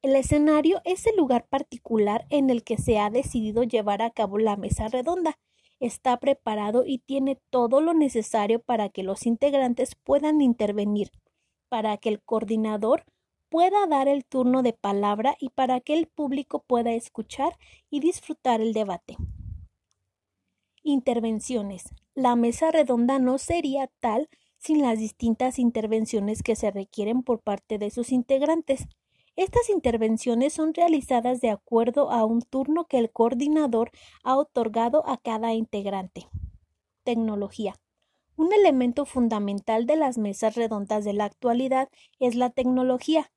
El 0.00 0.14
escenario 0.14 0.80
es 0.84 1.04
el 1.08 1.16
lugar 1.16 1.48
particular 1.48 2.24
en 2.30 2.50
el 2.50 2.62
que 2.62 2.78
se 2.78 3.00
ha 3.00 3.10
decidido 3.10 3.64
llevar 3.64 4.00
a 4.02 4.10
cabo 4.10 4.38
la 4.38 4.54
mesa 4.54 4.86
redonda. 4.86 5.40
Está 5.80 6.20
preparado 6.20 6.84
y 6.86 6.98
tiene 6.98 7.40
todo 7.50 7.80
lo 7.80 7.94
necesario 7.94 8.60
para 8.60 8.90
que 8.90 9.02
los 9.02 9.26
integrantes 9.26 9.96
puedan 9.96 10.40
intervenir, 10.40 11.10
para 11.68 11.96
que 11.96 12.10
el 12.10 12.22
coordinador 12.22 13.04
pueda 13.48 13.86
dar 13.86 14.08
el 14.08 14.24
turno 14.24 14.62
de 14.62 14.72
palabra 14.72 15.36
y 15.40 15.50
para 15.50 15.80
que 15.80 15.94
el 15.94 16.06
público 16.06 16.64
pueda 16.66 16.92
escuchar 16.92 17.56
y 17.90 18.00
disfrutar 18.00 18.60
el 18.60 18.72
debate. 18.72 19.16
Intervenciones. 20.82 21.84
La 22.14 22.36
mesa 22.36 22.70
redonda 22.70 23.18
no 23.18 23.38
sería 23.38 23.90
tal 24.00 24.28
sin 24.58 24.82
las 24.82 24.98
distintas 24.98 25.58
intervenciones 25.58 26.42
que 26.42 26.56
se 26.56 26.70
requieren 26.70 27.22
por 27.22 27.40
parte 27.40 27.78
de 27.78 27.90
sus 27.90 28.12
integrantes. 28.12 28.86
Estas 29.36 29.70
intervenciones 29.70 30.52
son 30.52 30.74
realizadas 30.74 31.40
de 31.40 31.50
acuerdo 31.50 32.10
a 32.10 32.24
un 32.24 32.42
turno 32.42 32.86
que 32.86 32.98
el 32.98 33.12
coordinador 33.12 33.92
ha 34.24 34.36
otorgado 34.36 35.08
a 35.08 35.16
cada 35.16 35.54
integrante. 35.54 36.28
Tecnología. 37.04 37.76
Un 38.36 38.52
elemento 38.52 39.04
fundamental 39.04 39.86
de 39.86 39.96
las 39.96 40.18
mesas 40.18 40.54
redondas 40.54 41.04
de 41.04 41.12
la 41.12 41.24
actualidad 41.24 41.88
es 42.18 42.34
la 42.34 42.50
tecnología. 42.50 43.30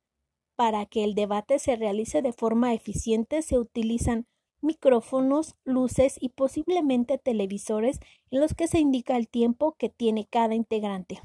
Para 0.62 0.86
que 0.86 1.04
el 1.04 1.16
debate 1.16 1.58
se 1.58 1.76
realice 1.76 2.22
de 2.22 2.34
forma 2.34 2.76
eficiente 2.76 3.42
se 3.42 3.58
utilizan 3.58 4.28
micrófonos, 4.62 5.56
luces 5.64 6.18
y 6.20 6.30
posiblemente 6.30 7.18
televisores 7.18 8.00
en 8.30 8.42
los 8.42 8.54
que 8.54 8.68
se 8.68 8.78
indica 8.78 9.18
el 9.18 9.28
tiempo 9.28 9.76
que 9.80 9.90
tiene 9.90 10.28
cada 10.28 10.54
integrante. 10.54 11.20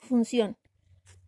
Función. 0.00 0.56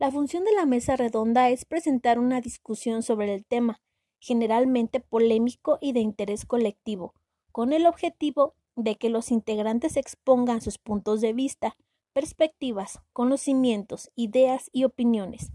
La 0.00 0.10
función 0.10 0.42
de 0.42 0.52
la 0.52 0.66
mesa 0.66 0.96
redonda 0.96 1.48
es 1.48 1.64
presentar 1.64 2.18
una 2.18 2.40
discusión 2.40 3.04
sobre 3.04 3.34
el 3.34 3.44
tema, 3.44 3.80
generalmente 4.18 4.98
polémico 4.98 5.78
y 5.80 5.92
de 5.92 6.00
interés 6.00 6.44
colectivo, 6.44 7.14
con 7.52 7.72
el 7.72 7.86
objetivo 7.86 8.56
de 8.74 8.96
que 8.96 9.10
los 9.10 9.30
integrantes 9.30 9.96
expongan 9.96 10.60
sus 10.60 10.78
puntos 10.78 11.20
de 11.20 11.34
vista, 11.34 11.76
perspectivas, 12.12 12.98
conocimientos, 13.12 14.10
ideas 14.16 14.70
y 14.72 14.82
opiniones. 14.82 15.52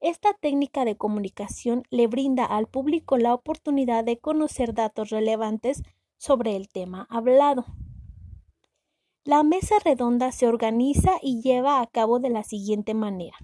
Esta 0.00 0.32
técnica 0.32 0.84
de 0.84 0.96
comunicación 0.96 1.82
le 1.90 2.06
brinda 2.06 2.44
al 2.44 2.68
público 2.68 3.18
la 3.18 3.34
oportunidad 3.34 4.04
de 4.04 4.18
conocer 4.18 4.72
datos 4.72 5.10
relevantes 5.10 5.82
sobre 6.16 6.54
el 6.54 6.68
tema 6.68 7.06
hablado. 7.10 7.64
La 9.24 9.42
mesa 9.42 9.74
redonda 9.84 10.30
se 10.30 10.46
organiza 10.46 11.18
y 11.20 11.42
lleva 11.42 11.80
a 11.80 11.86
cabo 11.86 12.20
de 12.20 12.30
la 12.30 12.44
siguiente 12.44 12.94
manera. 12.94 13.36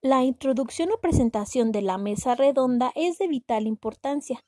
La 0.00 0.22
introducción 0.22 0.92
o 0.92 1.00
presentación 1.00 1.72
de 1.72 1.82
la 1.82 1.98
mesa 1.98 2.36
redonda 2.36 2.92
es 2.94 3.18
de 3.18 3.26
vital 3.26 3.66
importancia. 3.66 4.44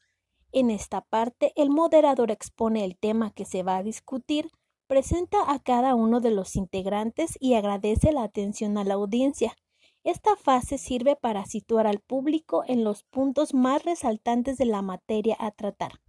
En 0.52 0.70
esta 0.70 1.00
parte, 1.00 1.52
el 1.56 1.70
moderador 1.70 2.30
expone 2.30 2.84
el 2.84 2.96
tema 2.96 3.32
que 3.32 3.44
se 3.44 3.64
va 3.64 3.78
a 3.78 3.82
discutir, 3.82 4.52
presenta 4.86 5.52
a 5.52 5.58
cada 5.58 5.96
uno 5.96 6.20
de 6.20 6.30
los 6.30 6.54
integrantes 6.54 7.36
y 7.40 7.54
agradece 7.54 8.12
la 8.12 8.22
atención 8.22 8.78
a 8.78 8.84
la 8.84 8.94
audiencia. 8.94 9.56
Esta 10.02 10.34
fase 10.34 10.78
sirve 10.78 11.14
para 11.14 11.44
situar 11.44 11.86
al 11.86 12.00
público 12.00 12.64
en 12.66 12.84
los 12.84 13.04
puntos 13.04 13.52
más 13.52 13.84
resaltantes 13.84 14.56
de 14.56 14.64
la 14.64 14.80
materia 14.80 15.36
a 15.38 15.50
tratar. 15.50 16.00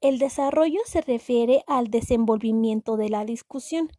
El 0.00 0.20
desarrollo 0.20 0.80
se 0.86 1.00
refiere 1.00 1.64
al 1.66 1.88
desenvolvimiento 1.88 2.96
de 2.96 3.08
la 3.08 3.24
discusión. 3.24 3.90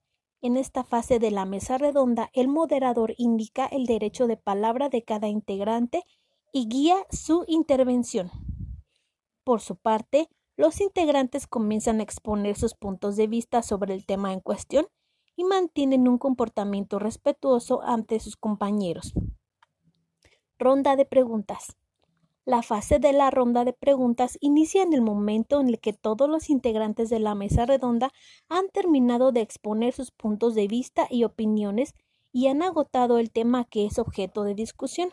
En 0.41 0.55
esta 0.55 0.85
fase 0.85 1.19
de 1.19 1.31
la 1.31 1.43
mesa 1.43 1.77
redonda, 1.77 2.29
el 2.31 2.47
moderador 2.47 3.13
indica 3.17 3.65
el 3.65 3.85
derecho 3.85 4.25
de 4.25 4.37
palabra 4.37 4.87
de 4.87 5.03
cada 5.03 5.27
integrante 5.27 6.03
y 6.53 6.69
guía 6.69 6.95
su 7.11 7.43
intervención. 7.47 8.31
Por 9.43 9.59
su 9.59 9.75
parte, 9.75 10.29
los 10.55 10.79
integrantes 10.79 11.45
comienzan 11.45 11.99
a 11.99 12.03
exponer 12.03 12.55
sus 12.55 12.73
puntos 12.73 13.17
de 13.17 13.27
vista 13.27 13.61
sobre 13.61 13.93
el 13.93 14.05
tema 14.05 14.31
en 14.31 14.39
cuestión 14.39 14.87
y 15.39 15.45
mantienen 15.45 16.09
un 16.09 16.17
comportamiento 16.17 16.99
respetuoso 16.99 17.81
ante 17.81 18.19
sus 18.19 18.35
compañeros. 18.35 19.13
Ronda 20.57 20.97
de 20.97 21.05
preguntas. 21.05 21.77
La 22.43 22.61
fase 22.61 22.99
de 22.99 23.13
la 23.13 23.31
ronda 23.31 23.63
de 23.63 23.71
preguntas 23.71 24.37
inicia 24.41 24.83
en 24.83 24.91
el 24.91 25.01
momento 25.01 25.61
en 25.61 25.69
el 25.69 25.79
que 25.79 25.93
todos 25.93 26.29
los 26.29 26.49
integrantes 26.49 27.09
de 27.09 27.21
la 27.21 27.35
mesa 27.35 27.65
redonda 27.65 28.11
han 28.49 28.67
terminado 28.67 29.31
de 29.31 29.39
exponer 29.39 29.93
sus 29.93 30.11
puntos 30.11 30.55
de 30.55 30.67
vista 30.67 31.07
y 31.09 31.23
opiniones 31.23 31.93
y 32.33 32.47
han 32.47 32.61
agotado 32.61 33.17
el 33.17 33.31
tema 33.31 33.63
que 33.63 33.85
es 33.85 33.97
objeto 33.97 34.43
de 34.43 34.55
discusión. 34.55 35.09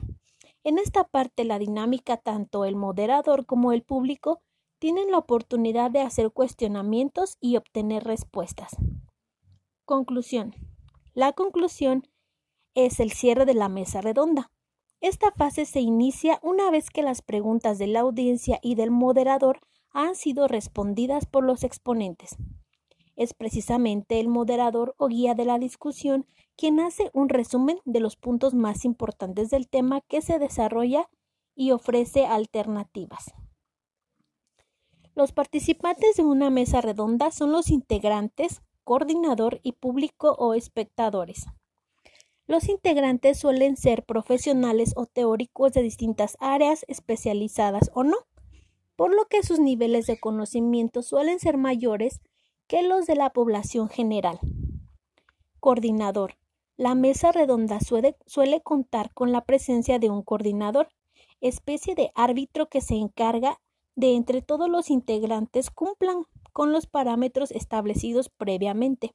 En 0.64 0.80
esta 0.80 1.04
parte 1.04 1.44
la 1.44 1.60
dinámica 1.60 2.16
tanto 2.16 2.64
el 2.64 2.74
moderador 2.74 3.46
como 3.46 3.70
el 3.70 3.84
público 3.84 4.40
tienen 4.80 5.12
la 5.12 5.18
oportunidad 5.18 5.92
de 5.92 6.00
hacer 6.00 6.32
cuestionamientos 6.32 7.36
y 7.40 7.56
obtener 7.56 8.02
respuestas. 8.02 8.76
Conclusión. 9.86 10.52
La 11.14 11.32
conclusión 11.32 12.08
es 12.74 12.98
el 12.98 13.12
cierre 13.12 13.44
de 13.46 13.54
la 13.54 13.68
mesa 13.68 14.00
redonda. 14.00 14.50
Esta 15.00 15.30
fase 15.30 15.64
se 15.64 15.78
inicia 15.78 16.40
una 16.42 16.72
vez 16.72 16.90
que 16.90 17.04
las 17.04 17.22
preguntas 17.22 17.78
de 17.78 17.86
la 17.86 18.00
audiencia 18.00 18.58
y 18.62 18.74
del 18.74 18.90
moderador 18.90 19.60
han 19.90 20.16
sido 20.16 20.48
respondidas 20.48 21.26
por 21.26 21.44
los 21.44 21.62
exponentes. 21.62 22.36
Es 23.14 23.32
precisamente 23.32 24.18
el 24.18 24.26
moderador 24.26 24.96
o 24.98 25.06
guía 25.06 25.34
de 25.34 25.44
la 25.44 25.56
discusión 25.56 26.26
quien 26.56 26.80
hace 26.80 27.08
un 27.14 27.28
resumen 27.28 27.78
de 27.84 28.00
los 28.00 28.16
puntos 28.16 28.54
más 28.54 28.84
importantes 28.84 29.50
del 29.50 29.68
tema 29.68 30.00
que 30.00 30.20
se 30.20 30.40
desarrolla 30.40 31.08
y 31.54 31.70
ofrece 31.70 32.26
alternativas. 32.26 33.32
Los 35.14 35.30
participantes 35.30 36.16
de 36.16 36.24
una 36.24 36.50
mesa 36.50 36.80
redonda 36.80 37.30
son 37.30 37.52
los 37.52 37.70
integrantes, 37.70 38.62
coordinador 38.86 39.58
y 39.64 39.72
público 39.72 40.36
o 40.38 40.54
espectadores. 40.54 41.46
Los 42.46 42.68
integrantes 42.68 43.36
suelen 43.36 43.76
ser 43.76 44.04
profesionales 44.04 44.92
o 44.94 45.06
teóricos 45.06 45.72
de 45.72 45.82
distintas 45.82 46.36
áreas 46.38 46.84
especializadas 46.86 47.90
o 47.94 48.04
no, 48.04 48.16
por 48.94 49.12
lo 49.12 49.24
que 49.24 49.42
sus 49.42 49.58
niveles 49.58 50.06
de 50.06 50.20
conocimiento 50.20 51.02
suelen 51.02 51.40
ser 51.40 51.56
mayores 51.56 52.20
que 52.68 52.82
los 52.82 53.06
de 53.06 53.16
la 53.16 53.30
población 53.30 53.88
general. 53.88 54.38
Coordinador. 55.58 56.36
La 56.76 56.94
mesa 56.94 57.32
redonda 57.32 57.80
suele, 57.80 58.60
contar 58.62 59.12
con 59.14 59.32
la 59.32 59.44
presencia 59.44 59.98
de 59.98 60.10
un 60.10 60.22
coordinador, 60.22 60.90
especie 61.40 61.96
de 61.96 62.12
árbitro 62.14 62.68
que 62.68 62.80
se 62.80 62.94
encarga 62.94 63.60
de 63.96 64.14
entre 64.14 64.42
todos 64.42 64.70
los 64.70 64.90
integrantes 64.90 65.70
cumplan 65.70 66.26
con 66.56 66.72
los 66.72 66.86
parámetros 66.86 67.50
establecidos 67.50 68.30
previamente 68.30 69.14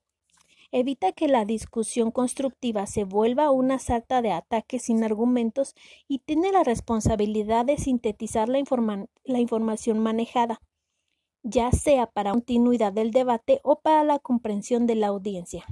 evita 0.72 1.12
que 1.12 1.28
la 1.28 1.44
discusión 1.44 2.12
constructiva 2.12 2.86
se 2.86 3.04
vuelva 3.04 3.50
una 3.50 3.80
sarta 3.80 4.22
de 4.22 4.32
ataques 4.32 4.84
sin 4.84 5.04
argumentos 5.04 5.74
y 6.08 6.20
tiene 6.20 6.52
la 6.52 6.64
responsabilidad 6.64 7.66
de 7.66 7.80
sintetizar 7.80 8.48
la, 8.48 8.60
la 9.24 9.40
información 9.40 9.98
manejada, 9.98 10.62
ya 11.42 11.72
sea 11.72 12.06
para 12.06 12.30
continuidad 12.30 12.94
del 12.94 13.10
debate 13.10 13.60
o 13.64 13.80
para 13.80 14.04
la 14.04 14.20
comprensión 14.20 14.86
de 14.86 14.94
la 14.98 15.08
audiencia. 15.08 15.66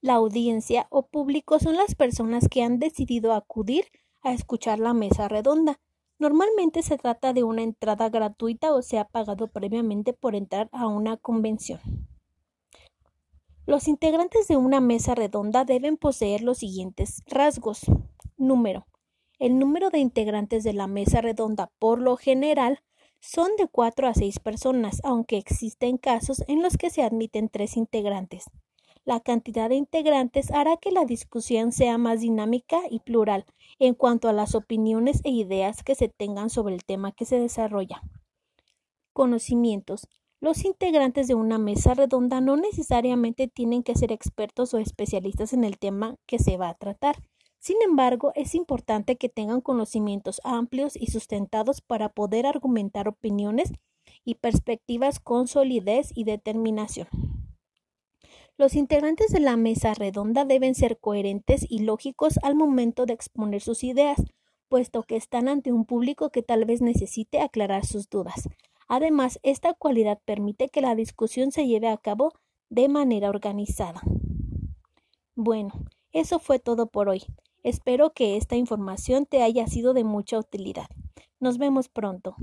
La 0.00 0.14
audiencia 0.14 0.86
o 0.90 1.08
público 1.08 1.58
son 1.58 1.76
las 1.76 1.96
personas 1.96 2.48
que 2.48 2.62
han 2.62 2.78
decidido 2.78 3.32
acudir 3.32 3.86
a 4.22 4.32
escuchar 4.32 4.78
la 4.78 4.94
mesa 4.94 5.26
redonda. 5.26 5.80
Normalmente 6.18 6.82
se 6.82 6.96
trata 6.96 7.32
de 7.32 7.42
una 7.42 7.62
entrada 7.62 8.08
gratuita 8.08 8.72
o 8.72 8.82
se 8.82 8.98
ha 8.98 9.04
pagado 9.04 9.48
previamente 9.48 10.12
por 10.12 10.34
entrar 10.34 10.68
a 10.72 10.86
una 10.86 11.16
convención. 11.16 11.80
Los 13.66 13.88
integrantes 13.88 14.46
de 14.46 14.56
una 14.56 14.80
mesa 14.80 15.14
redonda 15.14 15.64
deben 15.64 15.96
poseer 15.96 16.42
los 16.42 16.58
siguientes 16.58 17.22
rasgos. 17.26 17.80
Número. 18.36 18.86
El 19.38 19.58
número 19.58 19.90
de 19.90 19.98
integrantes 19.98 20.64
de 20.64 20.74
la 20.74 20.86
mesa 20.86 21.20
redonda 21.20 21.72
por 21.78 22.00
lo 22.00 22.16
general 22.16 22.80
son 23.20 23.56
de 23.56 23.66
cuatro 23.66 24.06
a 24.06 24.14
seis 24.14 24.38
personas, 24.38 25.00
aunque 25.02 25.38
existen 25.38 25.96
casos 25.96 26.44
en 26.46 26.62
los 26.62 26.76
que 26.76 26.90
se 26.90 27.02
admiten 27.02 27.48
tres 27.48 27.76
integrantes. 27.76 28.44
La 29.06 29.20
cantidad 29.20 29.68
de 29.68 29.74
integrantes 29.74 30.50
hará 30.50 30.78
que 30.78 30.90
la 30.90 31.04
discusión 31.04 31.72
sea 31.72 31.98
más 31.98 32.20
dinámica 32.20 32.80
y 32.88 33.00
plural 33.00 33.44
en 33.78 33.94
cuanto 33.94 34.30
a 34.30 34.32
las 34.32 34.54
opiniones 34.54 35.20
e 35.24 35.30
ideas 35.30 35.82
que 35.82 35.94
se 35.94 36.08
tengan 36.08 36.48
sobre 36.48 36.74
el 36.74 36.84
tema 36.84 37.12
que 37.12 37.26
se 37.26 37.38
desarrolla. 37.38 38.00
Conocimientos. 39.12 40.08
Los 40.40 40.64
integrantes 40.64 41.28
de 41.28 41.34
una 41.34 41.58
mesa 41.58 41.92
redonda 41.92 42.40
no 42.40 42.56
necesariamente 42.56 43.46
tienen 43.46 43.82
que 43.82 43.94
ser 43.94 44.10
expertos 44.10 44.72
o 44.72 44.78
especialistas 44.78 45.52
en 45.52 45.64
el 45.64 45.78
tema 45.78 46.16
que 46.26 46.38
se 46.38 46.56
va 46.56 46.70
a 46.70 46.74
tratar. 46.74 47.16
Sin 47.58 47.80
embargo, 47.82 48.32
es 48.34 48.54
importante 48.54 49.16
que 49.16 49.28
tengan 49.28 49.60
conocimientos 49.60 50.40
amplios 50.44 50.96
y 50.96 51.06
sustentados 51.06 51.82
para 51.82 52.08
poder 52.08 52.46
argumentar 52.46 53.08
opiniones 53.08 53.72
y 54.24 54.36
perspectivas 54.36 55.20
con 55.20 55.46
solidez 55.46 56.10
y 56.14 56.24
determinación. 56.24 57.08
Los 58.56 58.76
integrantes 58.76 59.32
de 59.32 59.40
la 59.40 59.56
mesa 59.56 59.94
redonda 59.94 60.44
deben 60.44 60.76
ser 60.76 60.98
coherentes 60.98 61.66
y 61.68 61.80
lógicos 61.80 62.38
al 62.44 62.54
momento 62.54 63.04
de 63.04 63.12
exponer 63.12 63.60
sus 63.60 63.82
ideas, 63.82 64.22
puesto 64.68 65.02
que 65.02 65.16
están 65.16 65.48
ante 65.48 65.72
un 65.72 65.84
público 65.84 66.30
que 66.30 66.42
tal 66.42 66.64
vez 66.64 66.80
necesite 66.80 67.40
aclarar 67.40 67.84
sus 67.84 68.08
dudas. 68.08 68.48
Además, 68.86 69.40
esta 69.42 69.74
cualidad 69.74 70.20
permite 70.24 70.68
que 70.68 70.82
la 70.82 70.94
discusión 70.94 71.50
se 71.50 71.66
lleve 71.66 71.88
a 71.88 71.96
cabo 71.96 72.32
de 72.70 72.88
manera 72.88 73.28
organizada. 73.28 74.00
Bueno, 75.34 75.72
eso 76.12 76.38
fue 76.38 76.60
todo 76.60 76.86
por 76.86 77.08
hoy. 77.08 77.24
Espero 77.64 78.12
que 78.12 78.36
esta 78.36 78.54
información 78.54 79.26
te 79.26 79.42
haya 79.42 79.66
sido 79.66 79.94
de 79.94 80.04
mucha 80.04 80.38
utilidad. 80.38 80.86
Nos 81.40 81.58
vemos 81.58 81.88
pronto. 81.88 82.36